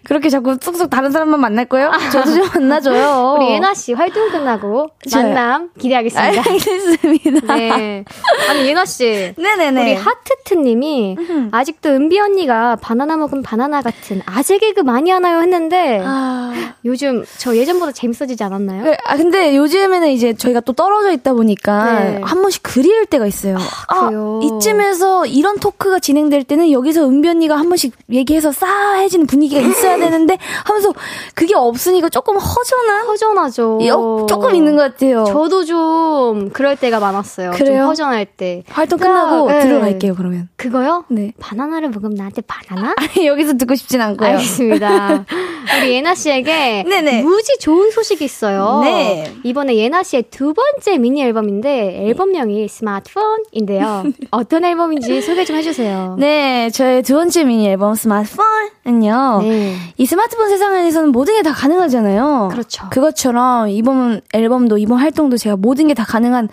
[0.04, 1.90] 그렇게 자꾸 쑥쑥 다른 사람만 만날 거요?
[2.12, 3.36] 저도 좀 만나줘요.
[3.38, 6.42] 우리 예나 씨 활동 끝나고 만남 기대하겠습니다.
[6.50, 7.54] 알겠습니다.
[7.56, 8.04] 네.
[8.48, 9.34] 아니 예나 씨.
[9.36, 9.82] 네네네.
[9.82, 11.16] 우리 하트트님이
[11.50, 16.52] 아직도 은비 언니가 바나나 먹은 바나나 같은 아재 개그 많이 하나요 했는데 아...
[16.84, 18.84] 요즘 저 예전보다 재밌어지지 않았나요?
[18.84, 22.20] 그, 아 근데 요즘에는 이제 저희가 또 떨어져 있다 보니까 네.
[22.22, 23.56] 한 번씩 그리울 때가 있어요.
[23.88, 24.10] 아, 아,
[24.42, 30.38] 이쯤에서 이런 토크가 진행될 때는 여기서 은비 언니가 한 번씩 얘기해서 싸해지는 분위기가 있어야 되는데
[30.64, 30.92] 하면서
[31.34, 33.78] 그게 없으니까 조금 허전한 허전하죠.
[33.86, 35.24] 여, 조금 있는 것 같아요.
[35.24, 37.52] 저도 좀 그럴 때가 많았어요.
[37.52, 37.86] 그래요?
[37.86, 38.62] 허전할 때.
[38.68, 39.60] 활동 끝나고 네.
[39.60, 40.48] 들어갈게요 그러면.
[40.56, 41.04] 그거요?
[41.14, 41.32] 네.
[41.40, 42.94] 바나나를 먹으면 나한테 바나나?
[42.98, 44.28] 아니, 여기서 듣고 싶진 않고요.
[44.30, 45.24] 알겠습니다.
[45.80, 47.22] 우리 예나 씨에게 네네.
[47.22, 48.80] 무지 좋은 소식이 있어요.
[48.84, 49.34] 네.
[49.44, 54.04] 이번에 예나 씨의 두 번째 미니 앨범인데 앨범명이 스마트폰인데요.
[54.30, 56.16] 어떤 앨범인지 소개 좀 해주세요.
[56.18, 59.38] 네, 저의 두 번째 미니 앨범 스마트폰은요.
[59.42, 59.74] 네.
[59.96, 62.48] 이 스마트폰 세상 에서는 모든 게 다 가능하잖아요.
[62.52, 62.86] 그렇죠.
[62.90, 66.48] 그것처럼 이번 앨범도 이번 활동도 제가 모든 게 다 가능한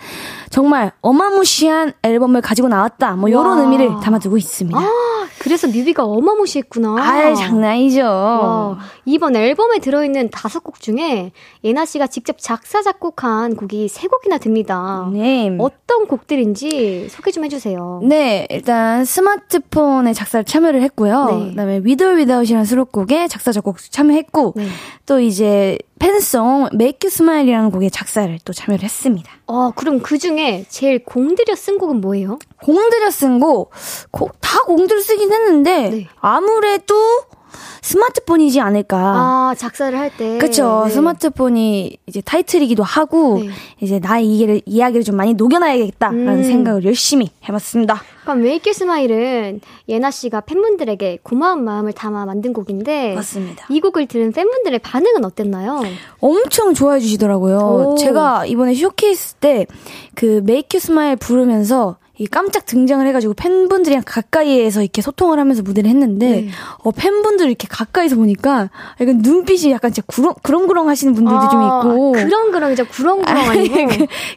[0.50, 3.16] 정말 어마무시한 앨범을 가지고 나왔다.
[3.16, 4.78] 뭐 이런 의미를 담아두고 있 있습니다.
[4.78, 6.96] 아~ 그래서 뮤비가 어마무시했구나.
[6.98, 8.02] 아, 장난이죠.
[8.02, 11.32] 와, 이번 앨범에 들어있는 다섯 곡 중에
[11.64, 15.08] 예나 씨가 직접 작사 작곡한 곡이 세 곡이나 됩니다.
[15.12, 15.56] 네.
[15.58, 18.00] 어떤 곡들인지 소개 좀 해주세요.
[18.04, 21.24] 네, 일단 스마트폰에 작사를 참여를 했고요.
[21.26, 21.50] 네.
[21.50, 24.66] 그다음에 or Without이라는 수록곡에 작사 작곡 참여했고 네.
[25.06, 29.30] 또 이제 팬송 Make You Smile이라는 곡의 작사를 또 참여를 했습니다.
[29.46, 32.38] 어, 그럼 그 중에 제일 공들여 쓴 곡은 뭐예요?
[32.62, 33.70] 공들여 쓴 곡,
[34.10, 36.08] 곡다 공들여 쓰긴 했는데 네.
[36.20, 36.94] 아무래도
[37.82, 38.96] 스마트폰이지 않을까.
[38.96, 40.38] 아, 작사를 할 때.
[40.38, 40.84] 그쵸.
[40.86, 40.92] 네.
[40.92, 43.48] 스마트폰이 이제 타이틀이기도 하고, 네.
[43.80, 46.42] 이제 나의 이야기를, 이야기를 좀 많이 녹여놔야겠다라는 음.
[46.44, 48.00] 생각을 열심히 해봤습니다.
[48.22, 53.14] 그럼 Make U Smile은 예나 씨가 팬분들에게 고마운 마음을 담아 만든 곡인데.
[53.16, 53.66] 맞습니다.
[53.68, 55.82] 이 곡을 들은 팬분들의 반응은 어땠나요?
[56.20, 57.58] 엄청 좋아해 주시더라고요.
[57.58, 57.94] 오.
[57.96, 59.66] 제가 이번에 showcase 때
[60.14, 65.90] 그 Make U Smile 부르면서 이 깜짝 등장을 해가지고 팬분들이랑 가까이에서 이렇게 소통을 하면서 무대를
[65.90, 66.48] 했는데 네.
[66.84, 68.70] 어 팬분들 이렇게 가까이서 보니까
[69.00, 73.74] 약간 눈빛이 약간 진짜 구렁 그렁그렁 하시는 분들도 아, 좀 있고 그렁그렁 진짜 구렁구렁 아니고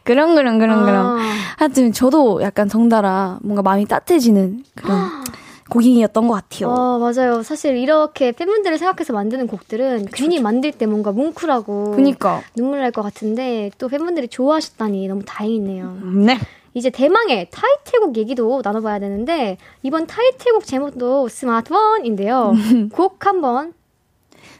[0.03, 1.19] 그렁그렁 그렁그렁 아.
[1.57, 4.97] 하여튼 저도 약간 덩달아 뭔가 마음이 따뜻해지는 그런
[5.69, 6.71] 곡이었던 것 같아요.
[6.71, 7.41] 아, 맞아요.
[7.43, 12.41] 사실 이렇게 팬분들을 생각해서 만드는 곡들은 그쵸, 괜히 만들 때 뭔가 뭉클하고 그니까.
[12.55, 15.97] 눈물 날 것 같은데 또 팬분들이 좋아하셨다니 너무 다행이네요.
[16.25, 16.37] 네.
[16.75, 22.53] 이제 대망의 타이틀곡 얘기도 나눠봐야 되는데 이번 타이틀곡 제목도 스마트폰인데요.
[22.93, 23.73] 곡 한번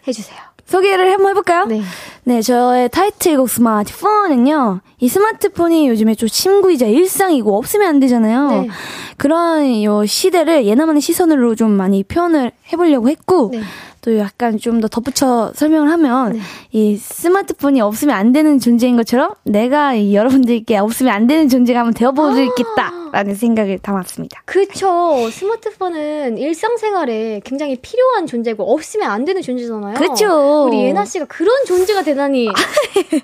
[0.07, 0.39] 해주세요.
[0.66, 1.66] 소개를 한번 해볼까요?
[1.66, 1.82] 네.
[2.24, 8.49] 네, 저의 타이틀곡 스마트폰은요, 이 스마트폰이 요즘에 좀 친구이자 일상이고 없으면 안 되잖아요.
[8.49, 8.70] 네.
[9.18, 13.61] 그런 요 시대를 예나만의 시선으로 좀 많이 표현을 해보려고 했고, 네.
[14.05, 16.39] 또 약간 좀 더 덧붙여 설명을 하면 네.
[16.71, 23.31] 이 스마트폰이 없으면 안 되는 존재인 것처럼 내가 여러분들께 없으면 안 되는 존재가 한번 되어보겠다라는
[23.31, 24.43] 아~ 생각을 담았습니다.
[24.45, 25.27] 그렇죠.
[25.31, 29.95] 스마트폰은 일상생활에 굉장히 필요한 존재고 없으면 안 되는 존재잖아요.
[29.95, 30.65] 그렇죠.
[30.67, 32.49] 우리 예나 씨가 그런 존재가 되다니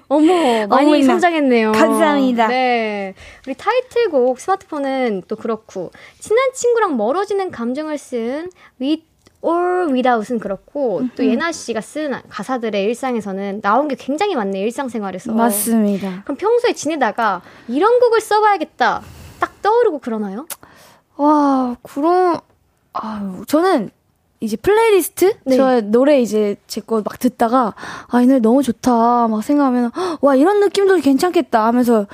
[0.08, 1.06] 어머 많이 어머나.
[1.06, 1.74] 성장했네요.
[1.74, 2.48] 감사합니다.
[2.48, 3.14] 네.
[3.46, 9.04] 우리 타이틀곡 스마트폰은 또 그렇고 친한 친구랑 멀어지는 감정을 쓴 위,
[9.42, 16.22] or without은 그렇고 또 예나 씨가 쓴 가사들의 일상에서는 나온 게 굉장히 많네 일상생활에서 맞습니다.
[16.24, 19.02] 그럼 평소에 지내다가 이런 곡을 써봐야겠다
[19.40, 20.46] 딱 떠오르고 그러나요?
[21.18, 22.40] 와 그런
[22.94, 23.90] 아 저는
[24.40, 25.56] 이제 플레이리스트 네.
[25.56, 27.74] 저 노래 이제 제 거 막 듣다가
[28.10, 32.08] 아 이 노래 너무 좋다 막 생각하면 와 이런 느낌도 괜찮겠다 하면서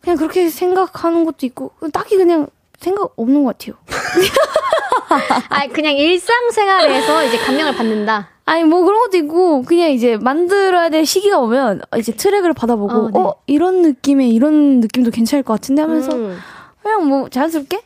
[0.00, 2.46] 그냥 그렇게 생각하는 것도 있고 딱히 그냥
[2.80, 3.76] 생각 없는 것 같아요.
[5.50, 8.28] 아 그냥 일상생활에서 이제 감명을 받는다.
[8.46, 13.10] 아니 뭐 그런 것도 있고 그냥 이제 만들어야 될 시기가 오면 이제 트랙을 받아보고 어,
[13.10, 13.18] 네.
[13.20, 16.38] 어 이런 느낌의 이런 느낌도 괜찮을 것 같은데 하면서 음.
[16.82, 17.82] 그냥 뭐 자연스럽게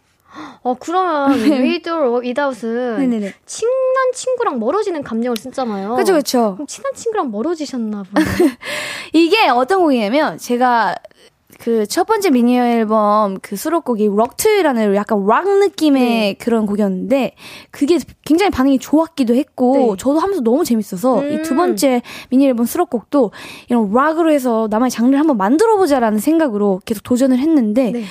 [0.62, 2.20] 어 그러면 With or
[2.99, 3.34] 네네네.
[3.47, 5.95] 친한 친구랑 멀어지는 감정을 쓰잖아요.
[5.95, 6.59] 그렇죠, 그렇죠.
[6.68, 8.24] 친한 친구랑 멀어지셨나 보네.
[9.12, 10.95] 이게 어떤 곡이냐면 제가
[11.64, 16.34] 그 첫 번째 미니 앨범 그 수록곡이 럭트라는 약간 락 느낌의 네.
[16.34, 17.36] 그런 곡이었는데
[17.70, 19.94] 그게 굉장히 반응이 좋았기도 했고 네.
[19.96, 21.32] 저도 하면서 너무 재밌어서 음.
[21.32, 23.30] 이두 번째 미니 앨범 수록곡도
[23.68, 28.04] 이런 락으로 해서 나만의 장르를 한번 만들어 보자라는 생각으로 계속 도전을 했는데 네.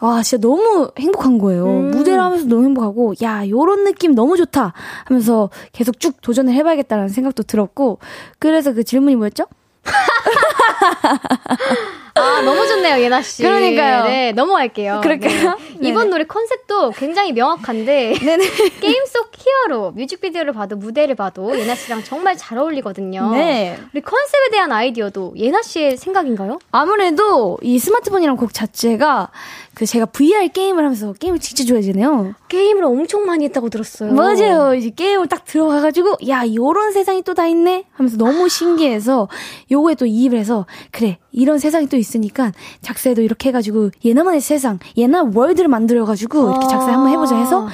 [0.00, 1.64] 와, 진짜 너무 행복한 거예요.
[1.64, 1.90] 음.
[1.92, 4.72] 무대를 하면서 너무 행복하고, 야, 요런 느낌 너무 좋다
[5.04, 8.00] 하면서 계속 쭉 도전을 해봐야겠다라는 생각도 들었고,
[8.40, 9.44] 그래서 그 질문이 뭐였죠?
[12.14, 13.42] 아, 너무 좋네요, 예나 씨.
[13.42, 14.04] 그러니까요.
[14.04, 15.00] 네, 넘어갈게요.
[15.02, 15.58] 그럴까요?
[15.78, 15.88] 네.
[15.88, 18.44] 이번 노래 컨셉도 굉장히 명확한데 네네.
[18.80, 23.30] 게임 속 히어로 뮤직비디오를 봐도 무대를 봐도 예나 씨랑 정말 잘 어울리거든요.
[23.32, 23.78] 네.
[23.94, 26.58] 우리 컨셉에 대한 아이디어도 예나 씨의 생각인가요?
[26.70, 29.30] 아무래도 이 스마트폰이란 곡 자체가
[29.74, 32.34] 그 제가 VR 게임을 하면서 게임을 진짜 좋아하잖아요.
[32.48, 34.12] 게임을 엄청 많이 했다고 들었어요.
[34.12, 34.74] 맞아요.
[34.74, 39.28] 이제 게임을 딱 들어가가지고 야 요런 세상이 또 다 있네 하면서 너무 신기해서
[39.70, 42.52] 요거에 또 이입을 해서 그래 이런 세상이 또 있으니까
[42.82, 47.66] 작사에도 이렇게 해가지고 예나만의 세상 예나 world를 만들어가지고 이렇게 작사 한번 해보자 해서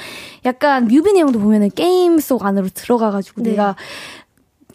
[0.45, 3.49] 약간 뮤비 내용도 보면은 게임 속 안으로 들어가가지고 네.
[3.51, 3.75] 내가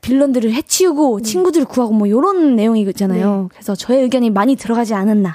[0.03, 1.23] villain들을 해치우고 네.
[1.23, 3.41] 친구들을 구하고 뭐 요런 내용이잖아요.
[3.45, 3.49] 네.
[3.51, 5.33] 그래서 저의 의견이 많이 들어가지 않았나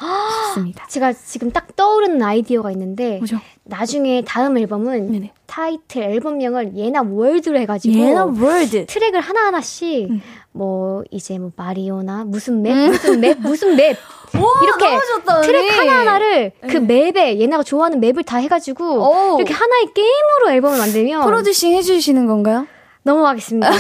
[0.50, 0.86] 싶습니다.
[0.88, 3.38] 제가 지금 딱 떠오르는 아이디어가 있는데 뭐죠?
[3.64, 5.32] 나중에 다음 앨범은 네네.
[5.45, 10.22] 타이틀 앨범명을 예나 world로 해가지고 예나 world 트랙을 하나 하나씩 음.
[10.52, 12.91] 뭐 이제 뭐 마리오나 무슨 map 음.
[12.91, 13.98] 무슨 map 무슨 map
[14.38, 14.86] 오, 이렇게
[15.16, 17.12] 좋다, 트랙 하나 하나를 그 네.
[17.12, 19.38] map에 예나가 좋아하는 map을 다 해가지고 오.
[19.38, 22.68] 이렇게 하나의 게임으로 앨범을 만들면 producing 해주시는 건가요?
[23.04, 23.70] 넘어가겠습니다.
[23.72, 23.78] 네.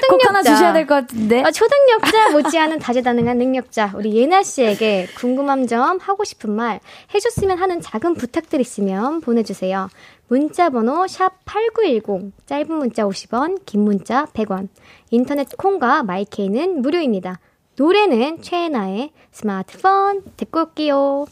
[0.00, 0.28] 초능력자.
[0.28, 1.42] 하나 주셔야 될 것 같은데.
[1.42, 6.80] 아, 초능력자 못지않은 다재다능한 능력자 우리 예나 씨에게 궁금한 점 하고 싶은 말
[7.14, 9.88] 해줬으면 하는 작은 부탁들 있으면 보내주세요.
[10.28, 14.68] 문자 번호 샵 8910 짧은 문자 50원 긴 문자 100원
[15.10, 17.38] 인터넷 콩과 마이케이는 무료입니다.
[17.76, 21.26] 노래는 최애나의 스마트폰 듣고 올게요.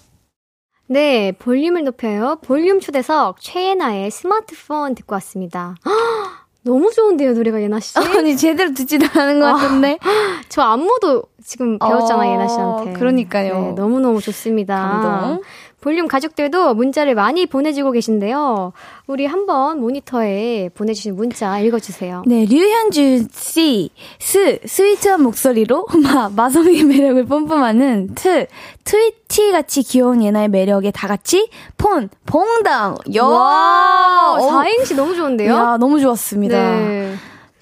[0.86, 2.36] 네, 볼륨을 높여요.
[2.42, 5.74] 볼륨 초대석 최애나의 스마트폰 듣고 왔습니다.
[6.64, 7.98] 너무 좋은데요, 노래가 예나 씨?
[7.98, 9.98] 아니, 제대로 듣지도 않은 것 같은데.
[10.48, 12.92] 저 안무도 지금 배웠잖아요, 어, 예나 씨한테.
[12.94, 13.54] 그러니까요.
[13.54, 14.74] 네, 너무너무 좋습니다.
[14.76, 15.42] 감동.
[15.84, 18.72] 볼륨 가족들도 문자를 많이 보내주고 계신데요.
[19.06, 22.22] 우리 한번 모니터에 보내주신 문자 읽어주세요.
[22.26, 28.46] 네, 류현주 씨, 스, sweet한 목소리로 마, 마성의 매력을 뿜뿜하는 트,
[28.84, 32.96] 트위티 같이 귀여운 예나의 매력에 다 같이 폰, 퐁당.
[33.14, 35.52] 야, 와, 4행시 너무 좋은데요?
[35.52, 36.56] 야, 너무 좋았습니다.
[36.56, 37.14] 네.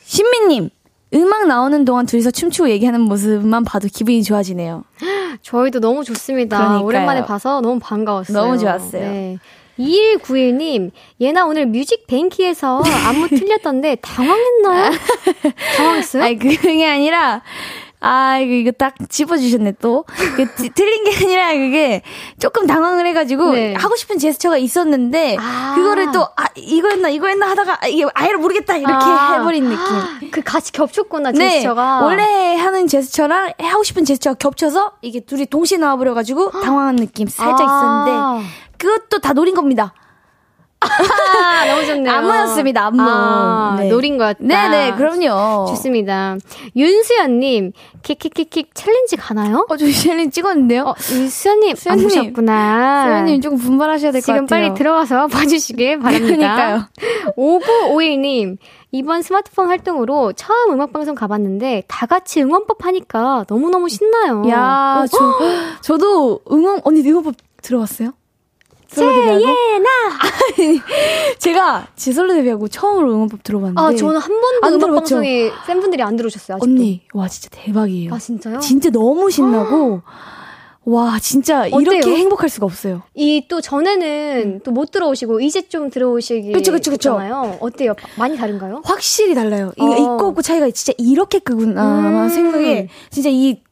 [0.04, 0.70] 신미님,
[1.14, 4.84] 음악 나오는 동안 둘이서 춤추고 얘기하는 모습만 봐도 기분이 좋아지네요.
[5.42, 6.56] 저희도 너무 좋습니다.
[6.58, 6.84] 그러니까요.
[6.86, 8.36] 오랜만에 봐서 너무 반가웠어요.
[8.36, 9.02] 너무 좋았어요.
[9.02, 9.38] 네.
[9.78, 10.90] 2191님,
[11.20, 14.90] 얘나 오늘 뮤직 뱅키에서 안무 틀렸던데 당황했나요?
[15.76, 16.22] 당황했어요?
[16.22, 17.42] 아니, 그게 아니라,
[18.05, 20.05] 아, 이거, 이거 딱 짚어주셨네, 또.
[20.36, 22.03] 그, 틀린 게 아니라, 그게
[22.40, 23.74] 조금 당황을 해가지고, 네.
[23.74, 25.74] 하고 싶은 제스처가 있었는데, 아.
[25.76, 29.34] 그거를 또, 아, 이거였나, 이거였나 하다가, 아, 이게 아예 모르겠다, 이렇게 아.
[29.38, 30.30] 해버린 느낌.
[30.32, 31.50] 그 같이 겹쳤구나, 네.
[31.50, 32.00] 제스처가.
[32.00, 32.05] 네.
[32.05, 37.64] 원래 하는 제스처랑 하고 싶은 제스처가 겹쳐서, 이게 둘이 동시에 나와버려가지고, 당황한 느낌 살짝 아.
[37.64, 39.94] 있었는데, 그것도 다 노린 겁니다.
[40.82, 42.12] 아, 너무 좋네요.
[42.12, 43.02] 안무였습니다, 안무.
[43.02, 43.88] 아, 네.
[43.88, 44.38] 노린 거였다.
[44.40, 45.66] 네네, 그럼요.
[45.68, 46.36] 좋습니다.
[46.76, 47.72] 윤수연님,
[48.02, 49.66] 킥킥킥킥 challenge 가나요?
[49.68, 50.82] 어, 저 challenge 찍었는데요?
[50.84, 53.04] 어, 윤수연님, 안 보셨구나.
[53.04, 54.36] 수연님 조금 분발하셔야 될 것 같아요.
[54.36, 56.36] 지금 빨리 들어가서 봐주시길 바랍니다.
[56.36, 56.84] 그러니까요.
[57.36, 58.56] 5951님,
[58.90, 64.44] 이번 스마트폰 활동으로 처음 음악방송 가봤는데 다 같이 응원법 하니까 너무너무 신나요.
[64.50, 65.06] 야, 어?
[65.06, 65.18] 저,
[65.80, 68.12] 저도 응원, 언니 응원법 들어왔어요?
[68.95, 69.88] 제예나
[71.38, 76.16] 제가 지솔로 데뷔하고 처음으로 응원법 들어봤는데 아 저는 한 번도 안 음악 방송에 팬분들이 안
[76.16, 76.64] 들어오셨어요 아직도.
[76.70, 78.59] 언니 와 진짜 대박이에요 아 진짜요?
[78.61, 80.03] 진짜 너무 신나고
[80.84, 81.80] 와 진짜 어때요?
[81.80, 84.61] 이렇게 행복할 수가 없어요 이 또 전에는 음.
[84.64, 88.82] 또못 들어오시고 이제 좀 들어오시기 그쵸 그쵸 그쵸 잖아요 어때요 많이 다른가요?
[88.84, 89.97] 확실히 달라요 어.
[89.97, 92.28] 있고 없고 차이가 진짜 이렇게 크구나 음.
[92.28, 93.62] 생각에 진짜 이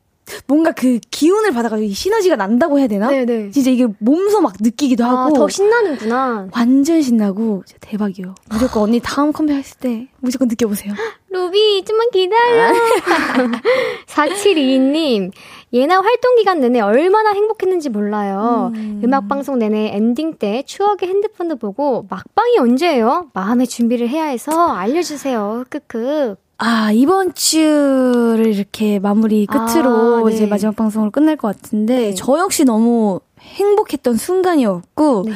[0.46, 3.08] 뭔가 그 기운을 받아가지고 시너지가 난다고 해야 되나?
[3.08, 3.50] 네네.
[3.50, 5.34] 진짜 이게 몸소 막 느끼기도 아, 하고.
[5.34, 6.48] 더 신나는구나.
[6.52, 8.34] 완전 신나고 진짜 대박이요.
[8.50, 10.94] 무조건 언니 다음 컴백 했을 때 무조건 느껴보세요.
[11.30, 12.72] 루비 좀만 기다려.
[14.06, 15.30] 4722님
[15.72, 18.72] 예나 활동 기간 내내 얼마나 행복했는지 몰라요.
[18.74, 19.00] 음.
[19.04, 23.30] 음악 방송 내내 엔딩 때 추억의 핸드폰도 보고 막방이 언제예요?
[23.34, 25.64] 마음의 준비를 해야 해서 알려주세요.
[25.70, 26.36] 크크.
[26.62, 30.34] 아, 이번 주를 이렇게 마무리 끝으로 아, 네.
[30.34, 32.14] 이제 마지막 방송을 끝낼 것 같은데, 네.
[32.14, 35.32] 저 역시 너무 행복했던 순간이었고, 네.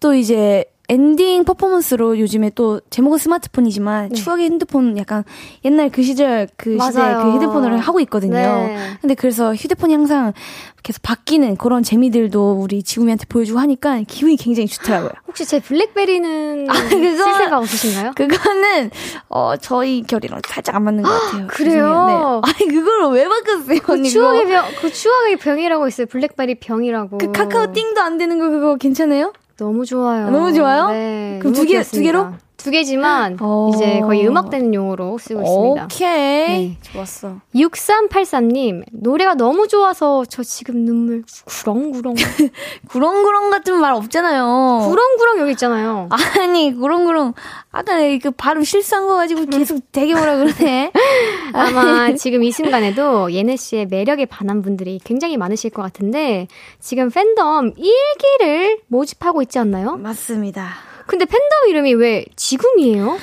[0.00, 4.14] 또 이제 엔딩 퍼포먼스로 요즘에 또 제목은 스마트폰이지만 네.
[4.14, 5.24] 추억의 핸드폰 약간
[5.64, 8.34] 옛날 그 시절 그 시대 그 휴대폰을 하고 있거든요.
[8.34, 8.76] 네.
[9.00, 10.34] 근데 그래서 휴대폰이 항상
[10.82, 15.12] 계속 바뀌는 그런 재미들도 우리 지구미한테 보여주고 하니까 기분이 굉장히 좋더라고요.
[15.26, 18.12] 혹시 제 블랙베리는 아, 그거, 쓸새가 없으신가요?
[18.14, 18.90] 그거는
[19.30, 21.46] 어 저희 결이랑 살짝 안 맞는 것 같아요.
[21.46, 22.42] 그래요?
[22.44, 22.52] 네.
[22.52, 23.78] 아니 그걸 왜 바꿨어요?
[23.80, 26.06] 그 추억의 병, 그 추억의 병이라고 있어요.
[26.08, 27.16] 블랙베리 병이라고.
[27.16, 29.32] 그 카카오 띵도 안 되는 거 그거 괜찮아요?
[29.56, 30.30] 너무 좋아요.
[30.30, 30.88] 너무 좋아요?
[30.88, 31.38] 네.
[31.40, 32.32] 그럼 두 개, 두 개로?
[32.64, 33.70] 두 개지만 어.
[33.74, 35.84] 이제 거의 음악 되는 용어로 쓰고 있습니다.
[35.84, 36.68] 오케이.
[36.70, 36.78] 네.
[36.80, 37.36] 좋았어.
[37.54, 42.14] 6383님, 노래가 너무 좋아서 저 지금 눈물 구렁구렁.
[42.88, 44.88] 구렁구렁 같은 말 없잖아요.
[44.88, 46.08] 구렁구렁 여기 있잖아요.
[46.40, 47.34] 아니, 구렁구렁.
[47.70, 50.90] 아까 그 발음 실수한 거 가지고 계속 되게 뭐라 그러네.
[51.52, 56.48] 아마 지금 이 순간에도 예네 씨의 매력에 반한 분들이 굉장히 많으실 것 같은데
[56.80, 59.96] 지금 팬덤 1기를 모집하고 있지 않나요?
[59.98, 60.93] 맞습니다.
[61.06, 63.18] 근데 팬덤 이름이 왜 지금이에요?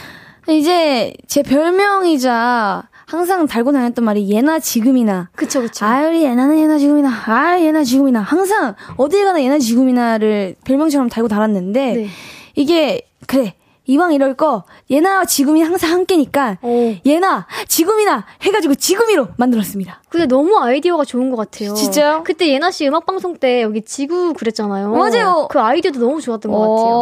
[0.49, 5.29] 이제 제 별명이자 항상 달고 다녔던 말이 예나 지금이나.
[5.35, 5.85] 그쵸, 그쵸.
[5.85, 7.09] 아유, 예나는 예나 지금이나.
[7.25, 8.21] 아, 예나 지금이나.
[8.21, 12.07] 항상 어딜 가나 예나 지금이나를 별명처럼 달고 달았는데, 네.
[12.55, 13.53] 이게, 그래.
[13.91, 16.95] 이왕 이럴 거 예나 지금이 항상 함께니까 오.
[17.05, 20.01] 예나 지금이나 해가지고 지금이로 만들었습니다.
[20.07, 21.73] 근데 너무 아이디어가 좋은 것 같아요.
[21.73, 22.23] 진짜요?
[22.23, 24.91] 그때 예나 씨 음악 방송 때 여기 지구 그랬잖아요.
[24.91, 25.47] 맞아요.
[25.49, 27.01] 그 아이디어도 너무 좋았던 것 같아요.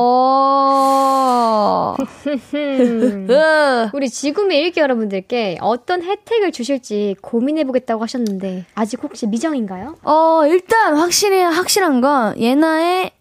[3.93, 9.97] 우리 지금의 일기 여러분들께 어떤 혜택을 주실지 고민해보겠다고 하셨는데 아직 혹시 미정인가요?
[10.03, 13.11] 어 일단 확실히 확실한 건 예나의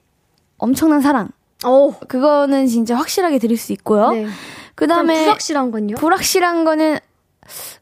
[0.57, 1.29] 엄청난 사랑.
[1.67, 1.93] 오.
[2.07, 4.11] 그거는 진짜 확실하게 드릴 수 있고요.
[4.11, 4.27] 네.
[4.75, 5.25] 그 다음에.
[5.25, 5.97] 불확실한 건요?
[5.97, 6.99] 불확실한 거는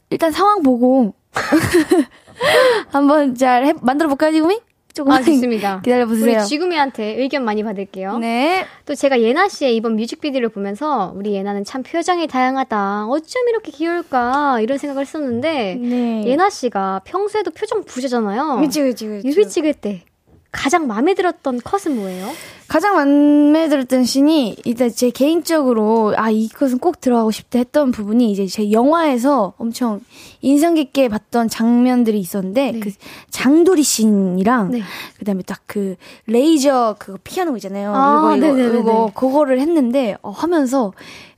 [0.09, 1.13] 일단 상황 보고
[2.89, 4.59] 한번 잘 해, 만들어 볼까요, 지금이?
[4.93, 5.81] 조금 아, 좋습니다.
[5.81, 6.37] 기다려 보세요.
[6.39, 8.17] 우리 지금이한테 의견 많이 받을게요.
[8.17, 8.65] 네.
[8.87, 13.05] 또 제가 예나 씨의 이번 뮤직비디오를 보면서 우리 예나는 참 표정이 다양하다.
[13.05, 16.23] 어쩜 이렇게 귀여울까 이런 생각을 했었는데 네.
[16.25, 18.59] 예나 씨가 평소에도 표정 부자잖아요.
[18.59, 19.27] 그치 그치 그치.
[19.27, 20.03] 뮤비 찍을 때
[20.51, 22.27] 가장 마음에 들었던 컷은 뭐예요?
[22.67, 28.45] 가장 마음에 들었던 씬이 이제 제 개인적으로 아 이것은 꼭 들어가고 싶다 했던 부분이 이제
[28.45, 30.01] 제 영화에서 엄청
[30.41, 32.79] 인상 깊게 봤던 장면들이 있었는데 네.
[32.79, 32.91] 그
[33.29, 34.81] 장도리 씬이랑 네.
[35.19, 35.95] 그다음에 딱 그
[36.27, 37.93] 레이저 그거 피하는 거 있잖아요.
[37.93, 40.93] 아, 이거 이거 이거 그거를 했는데 어, 하면서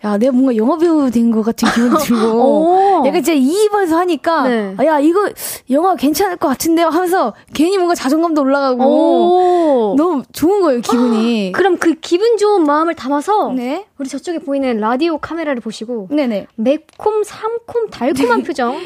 [0.06, 4.76] 야 내가 뭔가 영화 배우 된 것 같은 기분이 들고 약간 진짜 이입해서 하니까 네.
[4.78, 5.30] 아, 야 이거
[5.72, 11.19] 영화 괜찮을 것 같은데요 하면서 괜히 뭔가 자존감도 올라가고 너무 좋은 거예요 기분이.
[11.54, 13.86] 그럼 그 기분 좋은 마음을 담아서 네?
[13.98, 16.48] 우리 저쪽에 보이는 라디오 카메라를 보시고 네네.
[16.56, 18.80] 매콤, 삼콤, 달콤한 표정.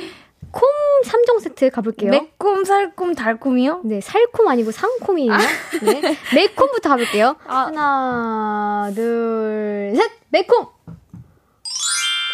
[0.54, 0.70] 콤
[1.04, 2.12] 3종 세트 가볼게요.
[2.12, 3.82] 매콤, 살콤, 달콤이요?
[3.86, 5.34] 네, 살콤 아니고 상콤이에요.
[5.34, 5.38] 아.
[5.82, 6.02] 네.
[6.36, 7.36] 매콤부터 가볼게요.
[7.48, 7.66] 아.
[7.66, 10.12] 하나, 둘, 셋!
[10.30, 10.68] 매콤!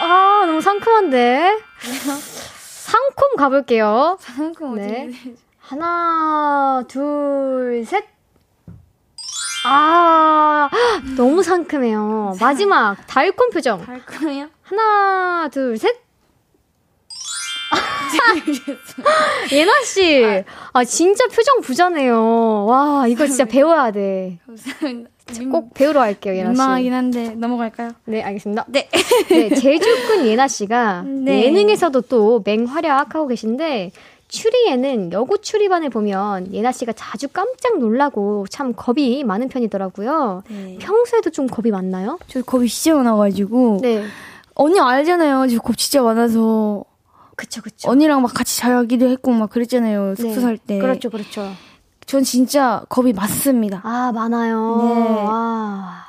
[0.02, 1.60] 아, 너무 상큼한데?
[2.60, 4.18] 상콤 가볼게요.
[4.20, 5.12] 상콤 네.
[5.58, 8.04] 하나, 둘, 셋!
[9.66, 10.70] 아,
[11.18, 12.36] 너무 상큼해요.
[12.40, 13.86] 마지막, 달콤 표정.
[13.86, 14.48] 달콤해요?
[14.64, 16.10] 하나, 둘, 셋!
[19.52, 20.24] 예나 씨,
[20.74, 22.66] 아 진짜 표정 부자네요.
[22.66, 24.40] 와 이거 진짜 배워야 돼.
[24.46, 25.10] 감사합니다.
[25.52, 26.52] 꼭 배우러 갈게요, 예나 씨.
[26.54, 27.92] 민망하긴 한데 넘어갈까요?
[28.06, 28.66] 네, 알겠습니다.
[28.68, 28.90] 네,
[29.30, 31.46] 네 제주꾼 예나 씨가 네.
[31.46, 33.92] 예능에서도 또 맹활약하고 계신데
[34.30, 40.44] 추리에는 여고 추리반을 보면 예나 씨가 자주 깜짝 놀라고 참 겁이 많은 편이더라고요.
[40.50, 40.78] 네.
[40.80, 42.18] 평소에도 좀 겁이 많나요?
[42.28, 43.80] 저 겁이 진짜 많아가지고.
[43.82, 44.06] 네.
[44.56, 45.48] 언니 알잖아요.
[45.50, 46.84] 저 겁 진짜 많아서
[47.36, 47.90] 그쵸, 그쵸.
[47.90, 50.16] 언니랑 막 같이 자기도 했고 막 그랬잖아요.
[50.16, 50.40] 숙소 네.
[50.42, 50.78] 살 때.
[50.80, 51.52] 그렇죠, 그렇죠.
[52.06, 53.82] 전 진짜 겁이 많습니다.
[53.84, 54.78] 아, 많아요.
[54.84, 55.26] 네.
[55.28, 56.06] 아.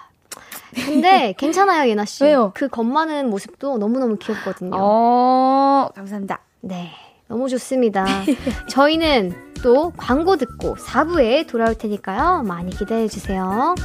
[0.74, 2.24] 근데 괜찮아요, 예나 씨.
[2.24, 2.52] 왜요?
[2.54, 4.72] 그 겁 많은 모습도 너무너무 귀엽거든요.
[4.74, 6.40] 어, 감사합니다.
[6.62, 6.90] 네.
[7.30, 8.04] 너무 좋습니다.
[8.68, 12.42] 저희는 또 광고 듣고 4부에 돌아올 테니까요.
[12.42, 13.76] 많이 기대해 주세요.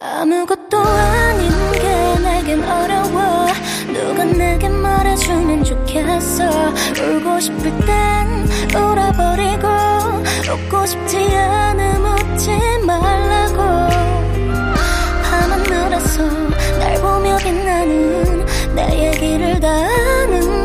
[0.00, 3.46] 아무것도 아닌 게 내겐 어려워
[3.92, 6.44] 누가 내게 말해주면 좋겠어
[6.98, 9.68] 울고 싶을 땐 울어버리고
[10.50, 12.50] 웃고 싶지 않음 웃지
[12.86, 13.58] 말라고
[15.22, 16.22] 밤하늘에서
[16.78, 20.59] 날 보며 빛나는 내 얘기를 다 아는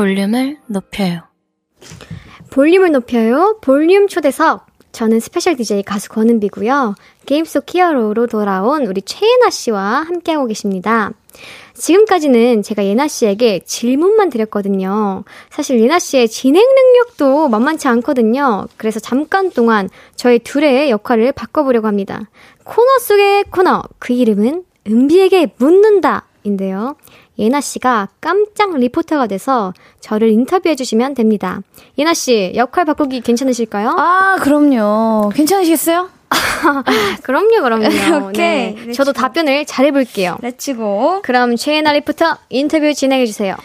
[0.00, 1.24] 볼륨을 높여요.
[2.48, 3.58] 볼륨을 높여요.
[3.60, 4.64] 볼륨 초대석.
[4.92, 6.94] 저는 스페셜 DJ 가수 권은비고요.
[7.26, 11.10] 게임 속 히어로로 돌아온 우리 최예나 씨와 함께하고 계십니다.
[11.74, 15.24] 지금까지는 제가 예나 씨에게 질문만 드렸거든요.
[15.50, 18.68] 사실 예나 씨의 진행 능력도 만만치 않거든요.
[18.78, 22.22] 그래서 잠깐 동안 저희 둘의 역할을 바꿔보려고 합니다.
[22.64, 26.24] 코너 속의 코너, 그 이름은 은비에게 묻는다.
[26.42, 26.96] 인데요.
[27.40, 31.60] 예나 씨가 깜짝 리포터가 돼서 저를 인터뷰해 주시면 됩니다.
[31.98, 33.96] 예나 씨, 역할 바꾸기 괜찮으실까요?
[33.98, 35.30] 아, 그럼요.
[35.34, 36.10] 괜찮으시겠어요?
[37.24, 37.88] 그럼요, 그럼요.
[38.28, 38.74] 오케이.
[38.74, 40.36] 네, 저도 답변을 잘해볼게요.
[40.42, 41.22] let's go.
[41.22, 43.56] 그럼 최예나 리포터 인터뷰 진행해 주세요.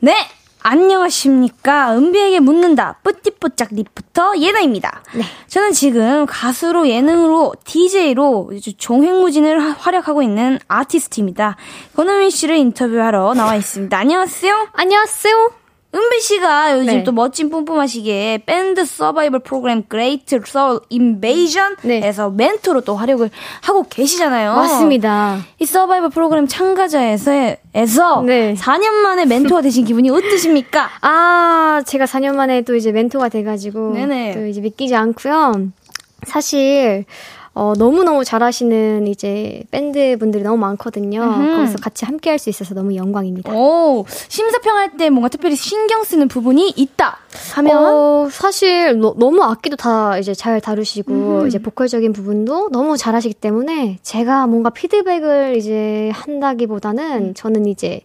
[0.00, 0.14] 네,
[0.62, 1.96] 안녕하십니까.
[1.96, 2.98] 은비에게 묻는다.
[3.02, 5.02] 뿌띠뽀짝 리포터 예나입니다.
[5.14, 5.22] 네.
[5.46, 11.56] 저는 지금 가수로 예능으로 DJ로 종횡무진을 활약하고 있는 아티스트입니다.
[11.96, 13.96] 권은민 씨를 인터뷰하러 나와 있습니다.
[13.96, 14.68] 안녕하세요.
[14.72, 15.57] 안녕하세요.
[15.94, 17.02] 은비 씨가 요즘 네.
[17.02, 22.46] 또 멋진 뿜뿜하시게 밴드 서바이벌 프로그램 Great Soul Invasion에서 네.
[22.46, 23.30] 멘토로 또 활약을
[23.62, 24.54] 하고 계시잖아요.
[24.54, 25.38] 맞습니다.
[25.58, 28.54] 이 서바이벌 프로그램 참가자에서 에서 네.
[28.54, 30.90] 4년 만에 멘토가 되신 기분이 어떠십니까?
[31.00, 34.34] 아, 제가 4년 만에 또 이제 멘토가 돼가지고 네네.
[34.34, 35.68] 또 이제 믿기지 않고요.
[36.26, 37.06] 사실
[37.58, 41.20] 어, 너무너무 잘하시는 이제 밴드 분들이 너무 많거든요.
[41.22, 41.56] 음흠.
[41.56, 43.52] 거기서 같이 함께 할 수 있어서 너무 영광입니다.
[43.52, 47.18] 오, 심사평할 때 뭔가 특별히 신경 쓰는 부분이 있다
[47.54, 47.76] 하면?
[47.76, 51.48] 어, 사실 너, 무 악기도 다 이제 잘 다루시고 음.
[51.48, 57.34] 이제 보컬적인 부분도 너무 잘하시기 때문에 제가 뭔가 피드백을 이제 한다기보다는 음.
[57.34, 58.02] 저는 이제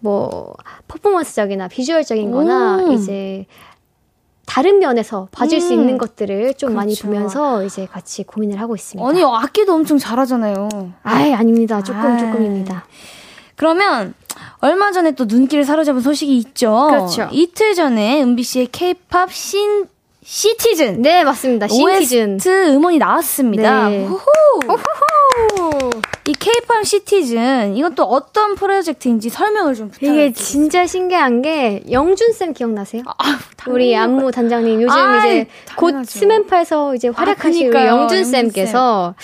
[0.00, 0.54] 뭐
[0.88, 2.92] 퍼포먼스적이나 비주얼적인 거나 오.
[2.92, 3.46] 이제
[4.48, 5.60] 다른 면에서 봐줄 음.
[5.60, 6.74] 수 있는 것들을 좀 그렇죠.
[6.74, 9.06] 많이 보면서 이제 같이 고민을 하고 있습니다.
[9.06, 10.68] 아니, 악기도 엄청 잘하잖아요.
[11.02, 11.82] 아예 아닙니다.
[11.82, 12.18] 조금, 아이.
[12.18, 12.86] 조금입니다.
[13.56, 14.14] 그러면
[14.60, 16.86] 얼마 전에 또 눈길을 사로잡은 소식이 있죠.
[16.88, 17.28] 그렇죠.
[17.30, 19.86] 이틀 전에 은비 씨의 케이팝 신
[20.24, 21.02] 시티즌.
[21.02, 21.68] 네, 맞습니다.
[21.68, 22.34] 시티즌.
[22.34, 23.88] OST 음원이 나왔습니다.
[23.88, 24.04] 네.
[24.06, 24.24] 후후.
[24.66, 25.90] 오호호.
[26.28, 30.24] 이 케이팝 시티즌 이건 또 어떤 프로젝트인지 설명을 좀 부탁드립니다.
[30.24, 33.02] 이게 진짜 신기한 게 영준 쌤 기억나세요?
[33.06, 39.14] 아, 우리 안무 단장님 요즘 아이, 이제 곧 스맨파에서 이제 활약하실 아, 영준 쌤께서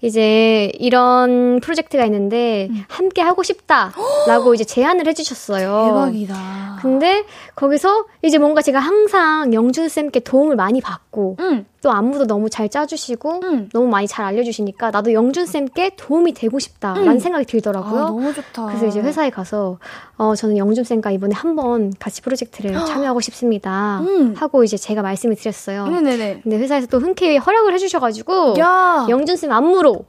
[0.00, 2.84] 이제 이런 프로젝트가 있는데 음.
[2.88, 5.86] 함께 하고 싶다라고 이제 제안을 해주셨어요.
[5.88, 6.78] 대박이다.
[6.80, 7.24] 근데
[7.56, 11.66] 거기서 이제 뭔가 제가 항상 영준 쌤께 도움을 많이 받고 음.
[11.82, 13.68] 또 안무도 너무 잘 짜주시고 음.
[13.72, 17.18] 너무 많이 잘 알려주시니까 나도 영준 쌤께 도움이 되고 싶다라는 음.
[17.18, 18.00] 생각이 들더라고요.
[18.00, 18.66] 아, 너무 좋다.
[18.66, 19.78] 그래서 이제 회사에 가서
[20.16, 24.34] 어 저는 영준 쌤과 이번에 한번 같이 프로젝트를 참여하고 싶습니다 음.
[24.36, 25.86] 하고 이제 제가 말씀을 드렸어요.
[25.88, 26.40] 네네네.
[26.42, 29.06] 근데 회사에서 또 흔쾌히 허락을 해주셔가지고 야.
[29.08, 30.04] 영준 쌤 안무로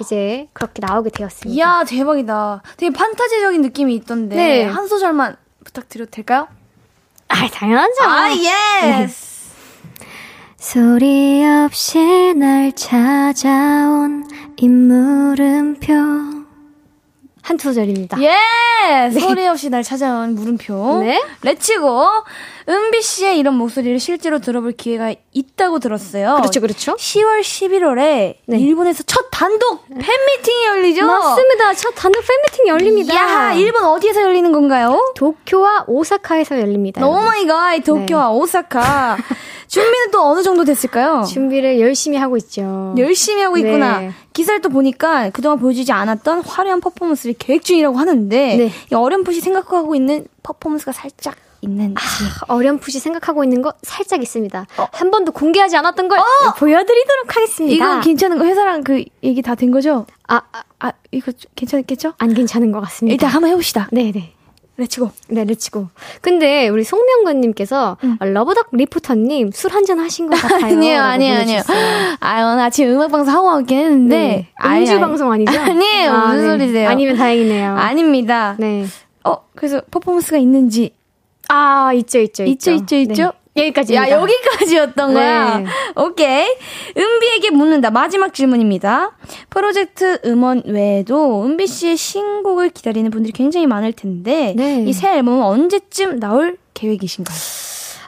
[0.00, 1.54] 이제 그렇게 나오게 되었습니다.
[1.54, 2.62] 이야 대박이다.
[2.76, 4.64] 되게 판타지적인 느낌이 있던데 네.
[4.64, 6.48] 한 소절만 부탁드려도 될까요?
[7.28, 8.04] 아 당연하죠.
[8.04, 8.30] 아
[9.02, 9.37] yes.
[10.58, 15.94] 소리 없이 날 찾아온 인물음표
[17.42, 18.20] 한 소절입니다.
[18.20, 18.34] 예!
[19.08, 19.20] 네.
[19.20, 21.00] 소리 없이 날 찾아온 물음표.
[21.04, 21.22] 네.
[21.42, 22.06] let's go.
[22.68, 26.36] 은비 씨의 이런 목소리를 실제로 들어볼 기회가 있다고 들었어요.
[26.36, 26.96] 그렇죠, 그렇죠.
[26.96, 28.58] 10월 11월에 네.
[28.58, 31.06] 일본에서 첫 단독 팬미팅이 열리죠?
[31.06, 31.72] 맞습니다.
[31.74, 33.14] 첫 단독 팬미팅이 열립니다.
[33.14, 35.12] 야, 일본 어디에서 열리는 건가요?
[35.16, 37.06] 도쿄와 오사카에서 열립니다.
[37.06, 38.38] oh my god, 도쿄와 네.
[38.38, 39.16] 오사카.
[39.68, 41.24] 준비는 또 어느 정도 됐을까요?
[41.28, 42.94] 준비를 열심히 하고 있죠.
[42.98, 44.00] 열심히 하고 있구나.
[44.00, 44.10] 네.
[44.32, 48.72] 기사를 또 보니까 그동안 보여주지 않았던 화려한 퍼포먼스를 계획 중이라고 하는데 네.
[48.94, 51.94] 어렴풋이 생각하고 있는 퍼포먼스가 살짝 있는지
[52.46, 54.66] 아, 어렴풋이 생각하고 있는 거 살짝 있습니다.
[54.78, 54.86] 어.
[54.92, 56.24] 한 번도 공개하지 않았던 걸 어.
[56.56, 57.74] 보여드리도록 하겠습니다.
[57.74, 60.06] 이거 괜찮은 거 회사랑 그 얘기 다 된 거죠?
[60.28, 62.14] 아, 아, 아 이거 괜찮겠죠?
[62.18, 63.12] 안 괜찮은 것 같습니다.
[63.12, 63.88] 일단 한번 해봅시다.
[63.92, 64.34] 네네.
[64.76, 65.10] 레츠고.
[65.30, 65.88] 네, 레츠고.
[66.20, 68.16] 근데 우리 송명근님께서 음.
[68.20, 70.66] 러브덕 리포터님 술 한잔 하신 것 같아요.
[70.78, 71.62] 아니에요, 아니에요, 아니에요.
[72.20, 74.16] 아유, 나 아침 음악 방송 하고 왔긴 했는데.
[74.16, 74.52] 네.
[74.64, 75.50] 음주 아니, 방송 아니죠?
[75.58, 76.50] 아니에요, 아, 무슨 네.
[76.66, 76.88] 소리세요?
[76.88, 77.74] 아니면 다행이네요.
[77.74, 78.54] 아닙니다.
[78.60, 78.86] 네.
[79.24, 80.94] 어, 그래서 퍼포먼스가 있는지.
[81.48, 82.70] 아, 있죠, 있죠, 있죠.
[82.70, 83.32] 있죠, 있죠, 있죠.
[83.54, 83.62] 네.
[83.62, 83.94] 여기까지.
[83.94, 85.58] 야, 여기까지였던 거야.
[85.58, 85.66] 네.
[85.96, 86.46] 오케이.
[86.96, 87.90] 은비에게 묻는다.
[87.90, 89.16] 마지막 질문입니다.
[89.50, 94.84] 프로젝트 음원 외에도 은비 씨의 신곡을 기다리는 분들이 굉장히 많을 텐데, 네.
[94.86, 97.36] 이새 앨범은 언제쯤 나올 계획이신가요?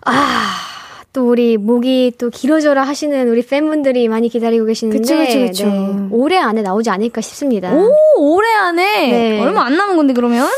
[0.06, 0.70] 아.
[1.12, 5.66] 또 우리 목이 또 길어져라 하시는 우리 팬분들이 많이 기다리고 계시는데 그쵸, 그쵸, 그쵸.
[5.66, 7.72] 네, 올해 안에 나오지 않을까 싶습니다.
[7.72, 9.40] 오 올해 안에 네.
[9.40, 10.48] 얼마 안 남은 건데 그러면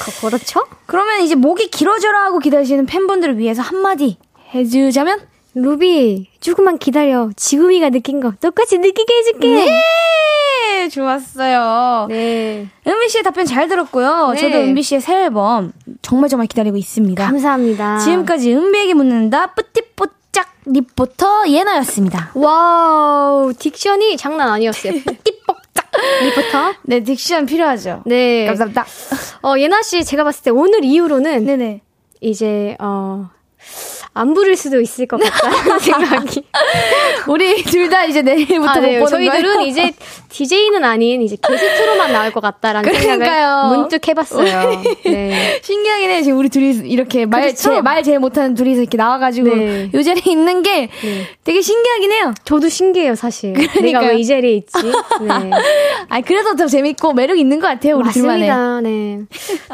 [0.00, 0.64] 그, 그렇죠?
[0.86, 4.16] 그러면 이제 목이 길어져라 하고 기다리시는 팬분들을 위해서 한마디
[4.54, 5.20] 해주자면?
[5.54, 7.30] 루비, 조금만 기다려.
[7.36, 9.48] 지금이가 느낀 거 똑같이 느끼게 해줄게.
[9.48, 10.88] 네!
[10.88, 12.06] 좋았어요.
[12.08, 12.66] 네.
[12.86, 14.30] 은비 씨의 답변 잘 들었고요.
[14.34, 14.40] 네.
[14.40, 15.72] 저도 은비 씨의 새 앨범
[16.02, 17.26] 정말 정말 기다리고 있습니다.
[17.26, 17.98] 감사합니다.
[17.98, 22.30] 지금까지 은비에게 묻는다 뿌띠뽀짝 리포터 예나였습니다.
[22.34, 24.92] wow, diction이 장난 아니었어요.
[25.04, 25.39] 뿌띠뽀짝
[26.22, 26.74] 리포터.
[26.82, 28.02] 네, diction 필요하죠.
[28.06, 28.46] 네.
[28.46, 28.84] 감사합니다.
[29.42, 31.80] 어, 예나 씨 제가 봤을 때 오늘 이후로는 네네.
[32.20, 33.30] 이제 어.
[34.20, 36.42] 안 부를 수도 있을 것 같다는 생각이.
[37.26, 38.98] 우리 둘 다 이제 내일부터 아, 네.
[38.98, 39.66] 못 보는 저희들은 거예요?
[39.68, 39.92] 이제
[40.28, 44.82] DJ는 아닌 이제 게스트로만 나올 것 같다라는 생각을 문득 해봤어요.
[45.04, 45.58] 네.
[45.62, 46.22] 신기하긴 해.
[46.22, 47.74] 지금 우리 둘이 이렇게 말, 그렇죠?
[47.74, 49.90] 제, 말 제일 못하는 둘이서 이렇게 나와가지고 네.
[49.92, 51.26] 요 자리에 있는 게 네.
[51.42, 52.34] 되게 신기하긴 해요.
[52.44, 53.54] 저도 신기해요, 사실.
[53.54, 53.82] 그러니까요.
[53.82, 54.76] 내가 왜 이 자리에 있지?
[54.82, 55.50] 네.
[56.10, 58.34] 아, 그래서 더 재밌고 매력 있는 것 같아요, 우리 맞습니다.
[58.36, 58.82] 둘만의.
[58.82, 59.18] 네.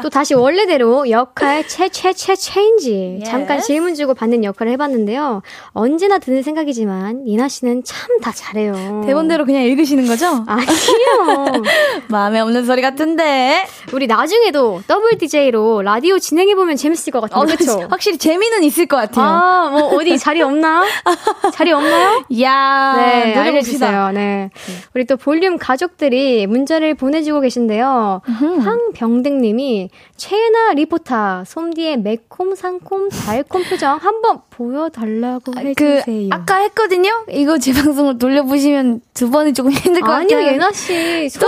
[0.01, 3.17] 또 다시 원래대로 역할 채, 채, 채, change.
[3.19, 3.29] yes.
[3.29, 5.41] 잠깐 질문 주고 받는 역할을 해봤는데요.
[5.71, 9.03] 언제나 드는 생각이지만 예나 씨는 참 다 잘해요.
[9.05, 10.43] 대본대로 그냥 읽으시는 거죠?
[10.47, 11.61] 아니요.
[12.09, 13.65] 마음에 없는 소리 같은데.
[13.93, 17.41] 우리 나중에도 더블 DJ로 라디오 진행해보면 재밌을 것 같아요.
[17.43, 17.87] 어, 그렇죠?
[17.89, 19.25] 확실히 재미는 있을 것 같아요.
[19.25, 20.83] 아, 뭐 어디 자리 없나?
[21.53, 22.23] 자리 없나요?
[22.41, 24.11] 야, 네, 알려주세요.
[24.13, 24.49] 네.
[24.95, 28.21] 우리 또 볼륨 가족들이 문자를 보내주고 계신데요.
[28.63, 36.01] 황병댕님이 최나 리포터 솜디의 매콤 상콤 달콤 표정 한번 보여달라고 아, 그 해주세요.
[36.05, 37.25] 그 아까 했거든요.
[37.29, 40.53] 이거 제 방송을 돌려보시면 두 번이 조금 힘들 것 아니요, 같아요.
[40.53, 41.45] 예나 씨, 솜디,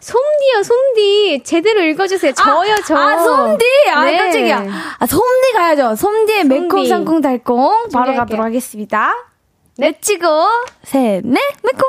[0.00, 2.32] 솜디요, 솜디 제대로 읽어주세요.
[2.32, 2.96] 저요, 저.
[2.96, 3.64] 아, 아 솜디.
[3.92, 4.16] 아 네.
[4.16, 4.66] 깜짝이야.
[4.98, 5.96] 아 솜디 가야죠.
[5.96, 6.60] 솜디의 솜디.
[6.60, 9.12] 매콤 상콤 달콤 바로 가도록 하겠습니다.
[9.78, 10.26] let's go
[10.84, 11.82] 셋, 넷, 매콤.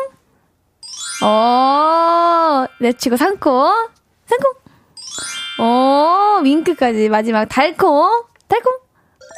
[1.24, 3.88] 어, let's go 상콤,
[4.28, 4.54] 상콤.
[5.60, 8.74] 어, 윙크까지 마지막 달콤, 달콤.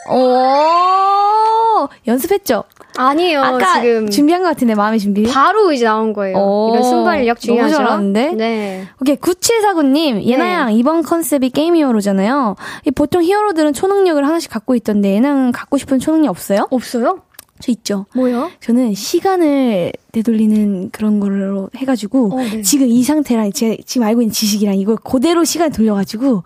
[0.10, 2.64] 오, 연습했죠?
[2.98, 3.42] 아니에요.
[3.42, 5.24] 아까 지금 준비한 것 같은데 마음의 준비.
[5.24, 6.70] 바로 이제 나온 거예요.
[6.72, 7.74] 이런 순발력 중요하죠.
[7.76, 8.32] 너무 잘하는데.
[8.34, 8.88] 네.
[9.02, 10.74] 오케이 9749님 예나양 네.
[10.74, 12.56] 이번 컨셉이 게임 히어로잖아요.
[12.96, 16.68] 보통 히어로들은 초능력을 하나씩 갖고 있던데 예나양은 갖고 싶은 초능력 없어요?
[16.70, 17.22] 없어요?
[17.62, 18.08] 저 있죠.
[18.16, 18.50] 뭐요?
[18.60, 22.62] 저는 시간을 되돌리는 그런 걸로 해가지고 어, 네.
[22.64, 26.44] 지금 이 상태랑 제가 지금 알고 있는 지식이랑 이걸 그대로 시간 돌려가지고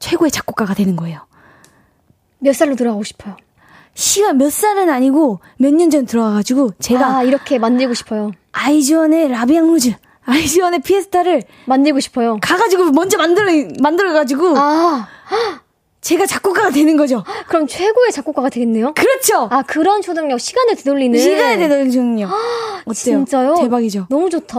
[0.00, 1.20] 최고의 작곡가가 되는 거예요.
[2.38, 3.36] 몇 살로 들어가고 싶어요?
[3.94, 8.30] 시간 몇 살은 아니고 몇 년 전 들어가가지고 제가 아, 이렇게 만들고 싶어요.
[8.52, 9.92] 아이즈원의 라비앙 루즈,
[10.24, 12.38] 아이즈원의 피에스타를 만들고 싶어요.
[12.40, 13.46] 가가지고 먼저 만들어
[13.80, 15.08] 만들어가지고 아
[16.00, 17.24] 제가 작곡가가 되는 거죠.
[17.48, 18.94] 그럼 최고의 작곡가가 되겠네요?
[18.94, 19.48] 그렇죠.
[19.50, 21.18] 아, 그런 초능력, 시간을 되돌리는.
[21.18, 22.30] 시간을 되돌리는 초능력.
[22.84, 22.92] 어때요?
[22.94, 23.54] 진짜요?
[23.56, 24.06] 대박이죠.
[24.08, 24.56] 너무 좋다.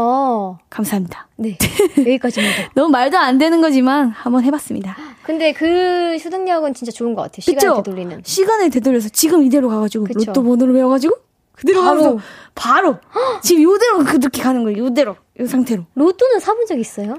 [0.70, 1.28] 감사합니다.
[1.38, 1.58] 네.
[1.98, 2.72] 여기까지입니다.
[2.76, 4.96] 너무 말도 안 되는 거지만 한번 해봤습니다.
[5.30, 7.42] 근데 그 초능력은 진짜 좋은 것 같아요.
[7.42, 7.84] 시간을 그쵸?
[7.84, 8.22] 되돌리는.
[8.26, 10.20] 시간을 되돌려서 지금 이대로 가가지고 그쵸?
[10.32, 11.16] 로또 번호를 외워가지고
[11.52, 12.02] 그대로 바로.
[12.02, 12.18] 가서
[12.56, 12.98] 바로
[13.44, 14.86] 지금 요대로 그렇게 가는 거예요.
[14.86, 15.16] 요대로.
[15.40, 15.86] 이 상태로.
[15.94, 17.16] 로또는 사본 적 있어요?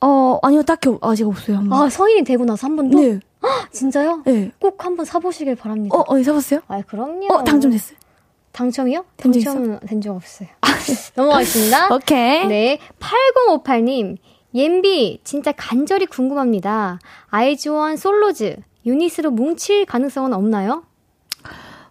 [0.00, 1.58] 어, 아니요, 딱히 아직 없어요.
[1.58, 1.82] 한 번.
[1.82, 2.98] 아, 성인이 되고 나서 한 번도?
[2.98, 3.20] 네.
[3.72, 4.22] 진짜요?
[4.24, 4.50] 네.
[4.58, 5.94] 꼭 한번 사보시길 바랍니다.
[5.98, 6.60] 어, 어, 사봤어요?
[6.66, 7.26] 아, 그럼요.
[7.28, 7.98] 어, 당첨됐어요.
[8.52, 9.04] 당첨이요?
[9.18, 10.48] 당첨은 된 적 없어요.
[11.14, 11.92] 넘어가겠습니다.
[11.94, 12.46] 오케이.
[12.46, 12.78] 네.
[13.00, 14.16] 8058님,
[14.54, 17.00] 옌비, 진짜 간절히 궁금합니다.
[17.28, 20.84] 아이즈원 솔로즈, 유닛으로 뭉칠 가능성은 없나요?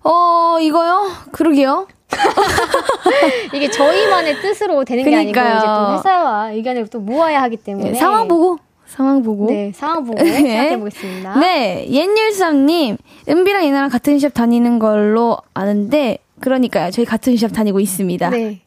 [0.04, 1.10] 어, 이거요?
[1.32, 1.88] 그러게요.
[3.54, 5.34] 이게 저희만의 뜻으로 되는 그러니까요.
[5.34, 9.48] 게 아니고 이제 또 회사와 의견을 또 모아야 하기 때문에 네, 상황 보고 상황 보고.
[9.48, 10.32] 네, 상황 보고 네.
[10.32, 11.40] 생각해 보겠습니다.
[11.40, 12.98] 네, 옛일삼님,
[13.28, 16.92] 은비랑 이나랑 같은 시합 다니는 걸로 아는데, 그러니까요.
[16.92, 18.30] 저희 같은 시합 다니고 있습니다.
[18.30, 18.62] 네.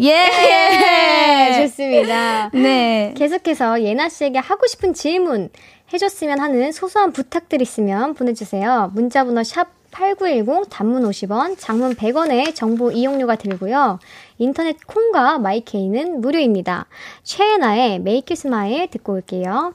[0.00, 0.10] 예!
[0.10, 1.66] 예!
[1.66, 2.50] 좋습니다.
[2.54, 3.12] 네.
[3.16, 5.50] 계속해서 예나 씨에게 하고 싶은 질문
[5.92, 8.92] 해줬으면 하는 소소한 부탁들 있으면 보내주세요.
[8.94, 13.98] 문자번호 샵 8910 단문 50원, 장문 100원의 정보 이용료가 들고요.
[14.36, 16.86] 인터넷 콩과 마이케이는 무료입니다.
[17.22, 19.74] 최애나의 You Smile 듣고 올게요.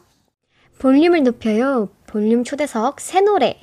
[0.80, 1.90] 볼륨을 높여요.
[2.08, 3.60] 볼륨 초대석 새 노래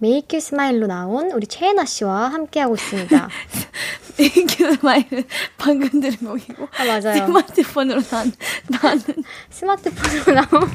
[0.00, 3.28] You Smile로 나온 우리 최애나 씨와 함께하고 있습니다.
[4.18, 5.24] You Smile
[5.56, 7.26] 방금 들은 곡이고 아 맞아요.
[7.26, 8.32] 스마트폰으로 난,
[8.68, 9.02] 나는
[9.50, 10.70] 스마트폰으로 나온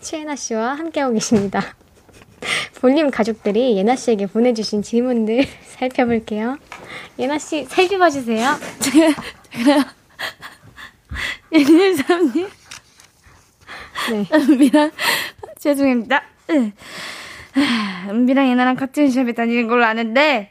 [0.00, 1.76] 최애나 씨와 함께하고 계십니다.
[2.80, 5.46] 볼륨 가족들이 예나 씨에게 보내주신 질문들
[5.78, 6.58] 살펴볼게요.
[7.18, 8.54] 예나 씨 살펴봐 주세요.
[8.80, 9.14] 제가
[11.52, 12.48] 예일삼님
[14.10, 14.28] 네.
[14.32, 14.90] 은비랑
[15.58, 16.22] 죄송합니다.
[18.08, 20.50] 은비랑 예나랑 같은 샵에 다니는 걸로 아는데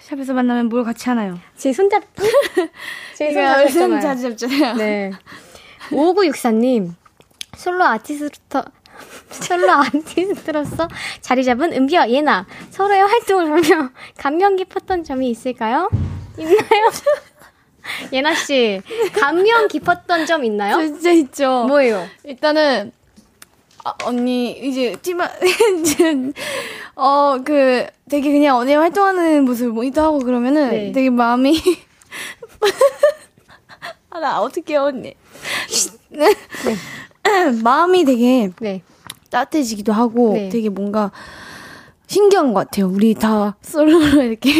[0.00, 1.38] 샵에서 만나면 뭘 같이 하나요?
[1.56, 2.22] 제 손잡기?
[3.14, 4.74] 제 손잡기 손 자주 잡잖아요.
[4.76, 5.10] 네.
[5.90, 6.92] 5964님
[7.56, 8.62] 솔로 아티스트
[9.30, 10.88] 솔로 아티스트로서
[11.20, 15.90] 자리 잡은 은비와 예나 서로의 활동을 보며 감명 깊었던 점이 있을까요?
[16.38, 16.90] 있나요?
[18.12, 18.80] 예나 씨
[19.12, 20.78] 감명 깊었던 점 있나요?
[20.78, 21.64] 진짜 있죠.
[21.66, 22.06] 뭐예요?
[22.24, 22.92] 일단은
[23.84, 25.28] 아, 언니 이제 팀아
[26.96, 30.92] 어그 되게 그냥 언니 활동하는 모습을 모니터하고 그러면은 네.
[30.92, 31.60] 되게 마음이
[34.10, 35.14] 아 나 어떻게 언니
[36.08, 36.34] 네.
[36.64, 36.76] 네.
[37.62, 38.82] 마음이 되게 네.
[39.30, 40.48] 따뜻해지기도 하고 네.
[40.48, 41.10] 되게 뭔가
[42.06, 42.86] 신기한 것 같아요.
[42.88, 44.50] 우리 다 솔로로 이렇게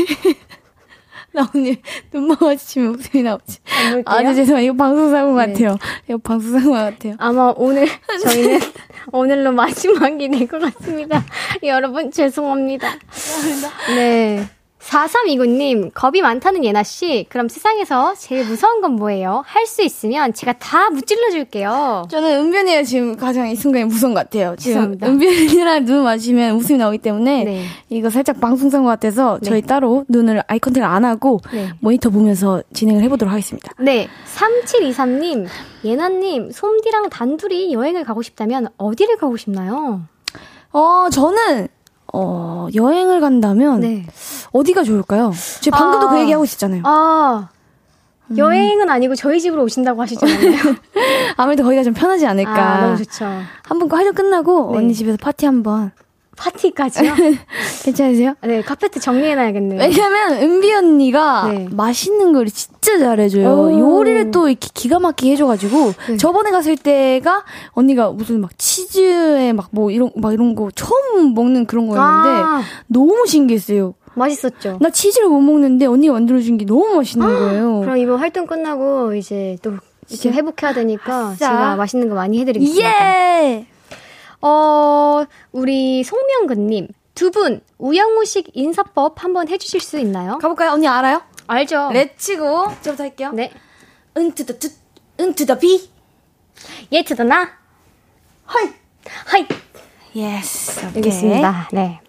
[1.32, 1.76] 나 오늘
[2.12, 3.58] 눈만 마주치면 목소리 나오지.
[4.06, 4.64] 아주 죄송해요.
[4.66, 5.46] 이거 방송사고 네.
[5.52, 5.78] 같아요.
[6.08, 7.14] 이거 방송사고 같아요.
[7.18, 7.86] 아마 오늘
[8.24, 8.58] 저희는
[9.12, 11.24] 오늘로 마지막이 될 것 같습니다.
[11.62, 12.94] 여러분 죄송합니다.
[13.94, 14.46] 네.
[14.84, 19.42] 4329님, 겁이 많다는 예나씨, 그럼 세상에서 제일 무서운 건 뭐예요?
[19.46, 22.06] 할 수 있으면 제가 다 무찔러 줄게요.
[22.10, 24.54] 저는 은변이가 지금 가장 이 순간에 무서운 것 같아요.
[24.58, 27.64] 지금 은변이랑 눈 마주치면 웃음이 나오기 때문에 네.
[27.88, 29.66] 이거 살짝 방송산 것 같아서 저희 네.
[29.66, 31.70] 따로 눈을 아이 컨택을 안 하고 네.
[31.80, 33.72] 모니터 보면서 진행을 해보도록 하겠습니다.
[33.80, 34.06] 네.
[34.36, 35.46] 3723님,
[35.84, 40.02] 예나님, 솜디랑 단둘이 여행을 가고 싶다면 어디를 가고 싶나요?
[40.72, 41.68] 어, 저는
[42.16, 44.06] 어, 여행을 간다면 네.
[44.52, 45.32] 어디가 좋을까요?
[45.60, 46.82] 제가 방금도 그 아, 그 얘기하고 있었잖아요.
[46.84, 47.48] 아.
[48.30, 48.38] 음.
[48.38, 50.36] 여행은 아니고 저희 집으로 오신다고 하시잖아요.
[51.36, 52.52] 아무래도 거기가 좀 편하지 않을까.
[52.54, 53.24] 아, 너무 좋죠.
[53.64, 54.78] 한 번 활동 끝나고 네.
[54.78, 55.90] 언니 집에서 파티 한번
[56.36, 57.12] 파티까지요?
[57.84, 58.34] 괜찮으세요?
[58.42, 59.80] 네, 카페트 정리해놔야겠네요.
[59.80, 61.68] 왜냐면, 은비 언니가 네.
[61.70, 63.48] 맛있는 걸 진짜 잘해줘요.
[63.48, 63.78] 오.
[63.78, 66.16] 요리를 또 이렇게 기가 막히게 해줘가지고, 네.
[66.16, 71.66] 저번에 갔을 때가 언니가 무슨 막 치즈에 막 뭐 이런, 막 이런 거 처음 먹는
[71.66, 72.62] 그런 거였는데, 아.
[72.86, 73.94] 너무 신기했어요.
[74.14, 74.78] 맛있었죠.
[74.80, 77.36] 나 치즈를 못 먹는데 언니가 만들어준 게 너무 맛있는 아.
[77.36, 77.80] 거예요.
[77.80, 79.72] 그럼 이번 활동 끝나고 이제 또
[80.08, 82.88] 이제 회복해야 되니까 아, 제가 맛있는 거 많이 해드리겠습니다.
[82.88, 83.66] 예!
[84.44, 86.88] 어, 우리 송명근님.
[87.14, 90.36] 두 분, 우영우식 인사법 한번 해주실 수 있나요?
[90.38, 90.72] 가볼까요?
[90.72, 91.22] 언니 알아요?
[91.46, 91.90] 알죠.
[91.92, 92.72] let's go.
[92.82, 93.30] 저부터 할게요.
[93.32, 93.50] 네.
[94.16, 94.68] 은투더 투,
[95.18, 95.90] 은투더 비.
[96.92, 97.52] 예트더 나.
[98.44, 98.68] 하이.
[99.26, 99.46] 하이.
[100.14, 100.84] 예스.
[100.94, 101.70] 알겠습니다.
[101.72, 102.00] 네.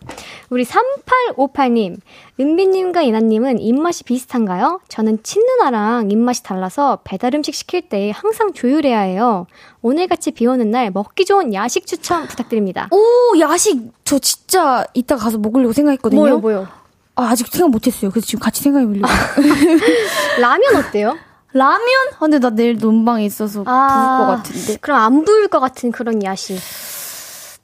[0.49, 1.97] 우리 3858님,
[2.39, 4.79] 은비님과 예나님은 입맛이 비슷한가요?
[4.87, 9.47] 저는 친누나랑 입맛이 달라서 배달 음식 시킬 때 항상 조율해야 해요.
[9.81, 12.89] 오늘같이 비 오는 날 먹기 좋은 야식 추천 부탁드립니다.
[12.91, 13.91] 오, 야식.
[14.03, 16.19] 저 진짜 이따 가서 먹으려고 생각했거든요.
[16.21, 16.67] 뭐요, 뭐요?
[17.15, 18.11] 아, 아직 생각 못했어요.
[18.11, 19.07] 그래서 지금 같이 생각해보려고.
[20.39, 21.17] 라면 어때요?
[21.53, 21.79] 라면?
[22.15, 24.77] 아, 근데 나 내일 논방에 있어서 아, 부을 것 같은데.
[24.81, 26.59] 그럼 안 부을 것 같은 그런 야식.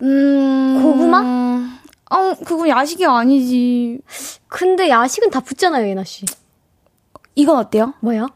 [0.02, 0.80] 음.
[0.82, 1.81] 고구마?
[2.12, 3.99] 어, 그건 야식이 아니지.
[4.47, 6.26] 근데 야식은 다 붙잖아요, 예나 씨.
[7.36, 7.93] 이건 어때요?
[8.01, 8.28] 뭐요?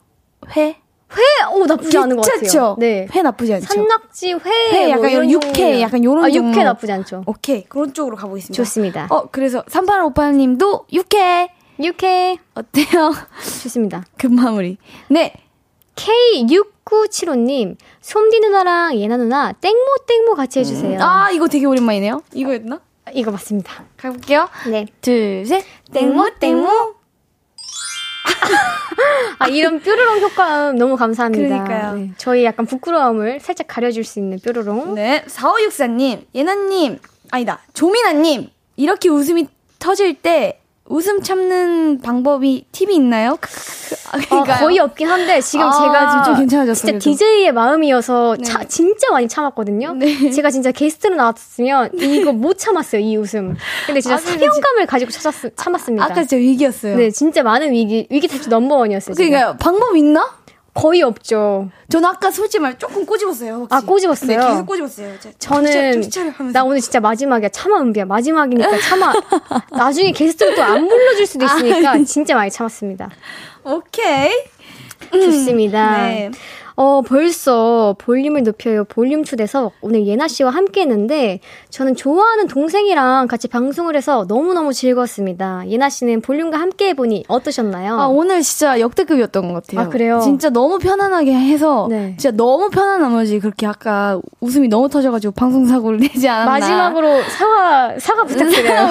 [0.56, 0.78] 회?
[1.12, 1.22] 회?
[1.54, 2.76] 오, 나쁘지 않은 것 같아요.
[2.80, 3.08] 네.
[3.14, 3.68] 회 나쁘지 않죠.
[3.68, 7.24] 산낙지, 회, 회 약간 뭐 육회, 약간 요런 아, 육회 나쁘지 않죠.
[7.28, 7.64] 오케이.
[7.66, 8.56] 그런 쪽으로 가보겠습니다.
[8.56, 9.08] 좋습니다.
[9.10, 11.50] 어, 그래서 3858님도 육회.
[11.82, 12.38] 육회.
[12.56, 13.14] 어때요?
[13.64, 14.06] 좋습니다.
[14.18, 14.78] 급 마무리.
[15.10, 15.34] 네.
[15.96, 20.98] K6975님, 솜디 누나랑 예나 누나 땡모 땡모 같이 해주세요.
[20.98, 21.02] 음.
[21.02, 22.22] 아, 이거 되게 오랜만이네요.
[22.34, 22.80] 이거였나?
[23.14, 23.86] 이거 맞습니다.
[23.98, 24.50] 가볼게요.
[24.70, 24.86] 네.
[25.02, 25.64] 둘, 셋.
[25.94, 26.96] 땡모 땡모.
[29.40, 31.64] 아, 이런 뾰로롱 효과음 너무 감사합니다.
[31.64, 31.96] 그러니까요.
[31.96, 34.96] 네, 저희 약간 부끄러움을 살짝 가려줄 수 있는 뾰로롱.
[34.96, 35.24] 네.
[35.28, 37.00] 4564님, 예나님,
[37.32, 39.48] 아니다, 조민아님, 이렇게 웃음이
[39.80, 43.40] 터질 때 웃음 참는 방법이 팁이 있나요?
[44.30, 47.00] 어, 거의 없긴 한데 지금 아, 제가 좀 괜찮아졌어요.
[47.00, 48.44] 진짜 DJ의 마음이어서 네.
[48.44, 49.94] 차, 진짜 많이 참았거든요.
[49.94, 50.30] 네.
[50.30, 53.56] 제가 진짜 게스트로 나왔으면 이거 못 참았어요 이 웃음.
[53.88, 56.06] 근데 진짜 아, 사명감을 가지고 찾았, 참았습니다.
[56.06, 56.98] 아까 진짜 위기였어요.
[56.98, 59.16] 네, 진짜 많은 위기 위기 탈출 넘버원이었어요.
[59.16, 60.38] 그러니까 방법 있나?
[60.76, 61.70] 거의 없죠.
[61.90, 63.54] 저는 아까 솔직히 말 조금 꼬집었어요.
[63.56, 63.74] 혹시.
[63.74, 64.38] 아 꼬집었어요.
[64.38, 65.14] 네, 계속 꼬집었어요.
[65.40, 66.04] 저는
[66.52, 67.48] 나 오늘 진짜 마지막이야.
[67.50, 68.04] 참아 은비야.
[68.06, 69.14] 마지막이니까 참아.
[69.72, 73.10] 나중에 게스트로 또안 불러줄 수도 있으니까 아, 진짜 많이 참았습니다.
[73.64, 74.30] 오케이.
[75.12, 76.08] 좋습니다.
[76.08, 76.32] 네.
[76.78, 78.84] 어, 벌써 볼륨을 높여요.
[78.86, 85.64] 볼륨 초대서 오늘 예나 씨와 함께 했는데 저는 좋아하는 동생이랑 같이 방송을 해서 너무너무 즐거웠습니다.
[85.68, 88.00] 예나 씨는 볼륨과 함께 해보니 어떠셨나요?
[88.00, 89.88] 아, 오늘 진짜 역대급이었던 것 같아요.
[89.88, 90.20] 아, 그래요?
[90.22, 92.16] 진짜 너무 편안하게 해서 네.
[92.18, 96.52] 진짜 너무 편한 나머지 그렇게 아까 웃음이 너무 터져가지고 방송사고를 내지 않았나.
[96.52, 98.90] 마지막으로 사과, 사과 부탁드려요.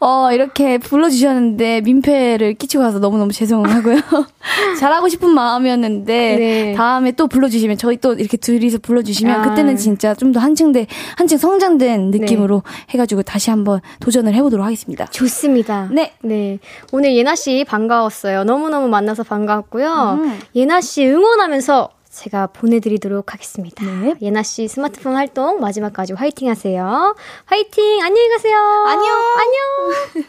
[0.00, 3.96] 어, 이렇게 불러주셨는데 민폐를 끼치고 가서 너무너무 죄송하고요.
[4.80, 6.74] 잘하고 싶은 마음이었는데 네.
[6.74, 9.48] 다음 에 또 불러주시면 저희 또 이렇게 둘이서 불러주시면 아.
[9.48, 10.72] 그때는 진짜 좀 더 한층
[11.16, 12.18] 한층 성장된 네.
[12.18, 15.06] 느낌으로 해가지고 다시 한번 도전을 해보도록 하겠습니다.
[15.06, 15.88] 좋습니다.
[15.92, 16.14] 네.
[16.22, 16.58] 네.
[16.92, 18.44] 오늘 예나 씨 반가웠어요.
[18.44, 20.18] 너무 너무 만나서 반가웠고요.
[20.22, 20.38] 음.
[20.54, 23.84] 예나 씨 응원하면서 제가 보내드리도록 하겠습니다.
[23.84, 24.14] 네.
[24.22, 27.14] 예나 씨 스마트폰 활동 마지막까지 화이팅 하세요.
[27.46, 28.02] 화이팅!
[28.02, 28.56] 안녕히 가세요.
[28.86, 29.06] 안녕.
[29.38, 30.24] 안녕.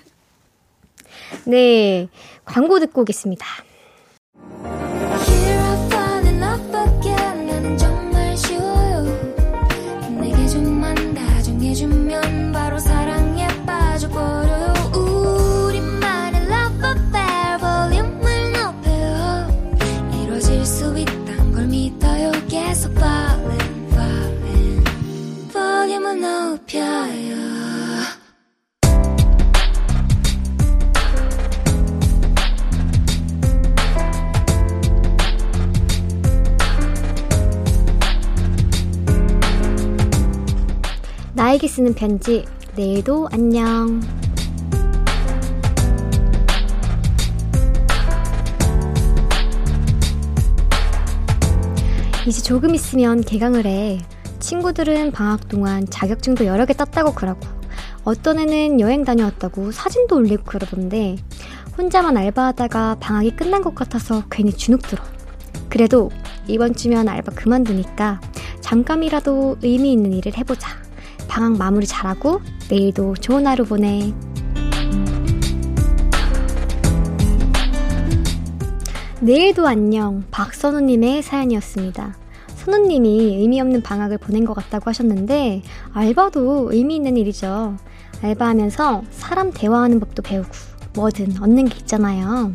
[1.45, 2.07] 네.
[2.45, 3.45] 광고 듣고 오겠습니다.
[41.35, 42.43] 나에게 쓰는 편지,
[42.75, 44.01] 내일도 안녕.
[52.25, 53.99] 이제 조금 있으면 개강을 해.
[54.43, 57.47] 친구들은 방학 동안 자격증도 여러 개 땄다고 그러고,
[58.03, 61.15] 어떤 애는 여행 다녀왔다고 사진도 올리고 그러던데,
[61.77, 65.01] 혼자만 알바하다가 방학이 끝난 것 같아서 괜히 주눅 들어.
[65.69, 66.11] 그래도
[66.45, 68.19] 이번 주면 알바 그만두니까
[68.59, 70.69] 잠깐이라도 의미 있는 일을 해보자.
[71.29, 74.13] 방학 마무리 잘하고 내일도 좋은 하루 보내.
[79.21, 82.22] 내일도 안녕 박선우님의 사연이었습니다.
[82.63, 87.75] 선우님이 의미 없는 방학을 보낸 것 같다고 하셨는데 알바도 의미 있는 일이죠.
[88.21, 90.49] 알바하면서 사람 대화하는 법도 배우고
[90.95, 92.53] 뭐든 얻는 게 있잖아요.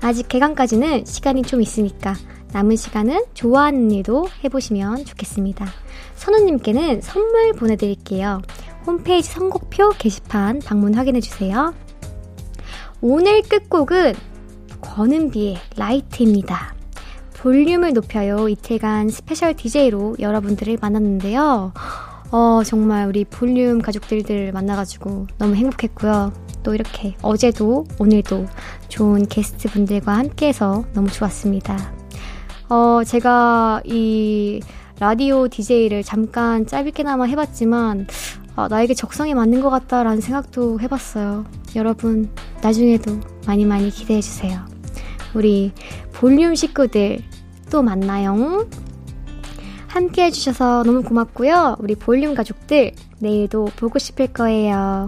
[0.00, 2.14] 아직 개강까지는 시간이 좀 있으니까
[2.52, 5.66] 남은 시간은 좋아하는 일도 해보시면 좋겠습니다.
[6.14, 8.42] 선우님께는 선물 보내드릴게요.
[8.86, 11.74] 홈페이지 선곡표 게시판 방문 확인해주세요.
[13.00, 14.14] 오늘 끝곡은
[14.80, 16.77] 권은비의 Light입니다.
[17.38, 18.48] 볼륨을 높여요.
[18.48, 21.72] 이틀간 스페셜 DJ로 여러분들을 만났는데요.
[22.30, 26.32] 어, 정말 우리 볼륨 가족들들 만나가지고 너무 행복했고요.
[26.64, 28.46] 또 이렇게 어제도 오늘도
[28.88, 31.92] 좋은 게스트 분들과 함께해서 너무 좋았습니다.
[32.68, 34.60] 어, 제가 이
[34.98, 38.08] 라디오 DJ를 잠깐 짧게나마 해봤지만,
[38.56, 41.44] 아, 나에게 적성에 맞는 것 같다라는 생각도 해봤어요.
[41.76, 42.28] 여러분,
[42.60, 44.66] 나중에도 많이 많이 기대해주세요.
[45.34, 45.72] 우리
[46.18, 47.20] 볼륨 식구들
[47.70, 48.66] 또 만나요.
[49.86, 51.76] 함께 해주셔서 너무 고맙고요.
[51.78, 55.06] 우리 볼륨 가족들 내일도 보고 싶을 거예요.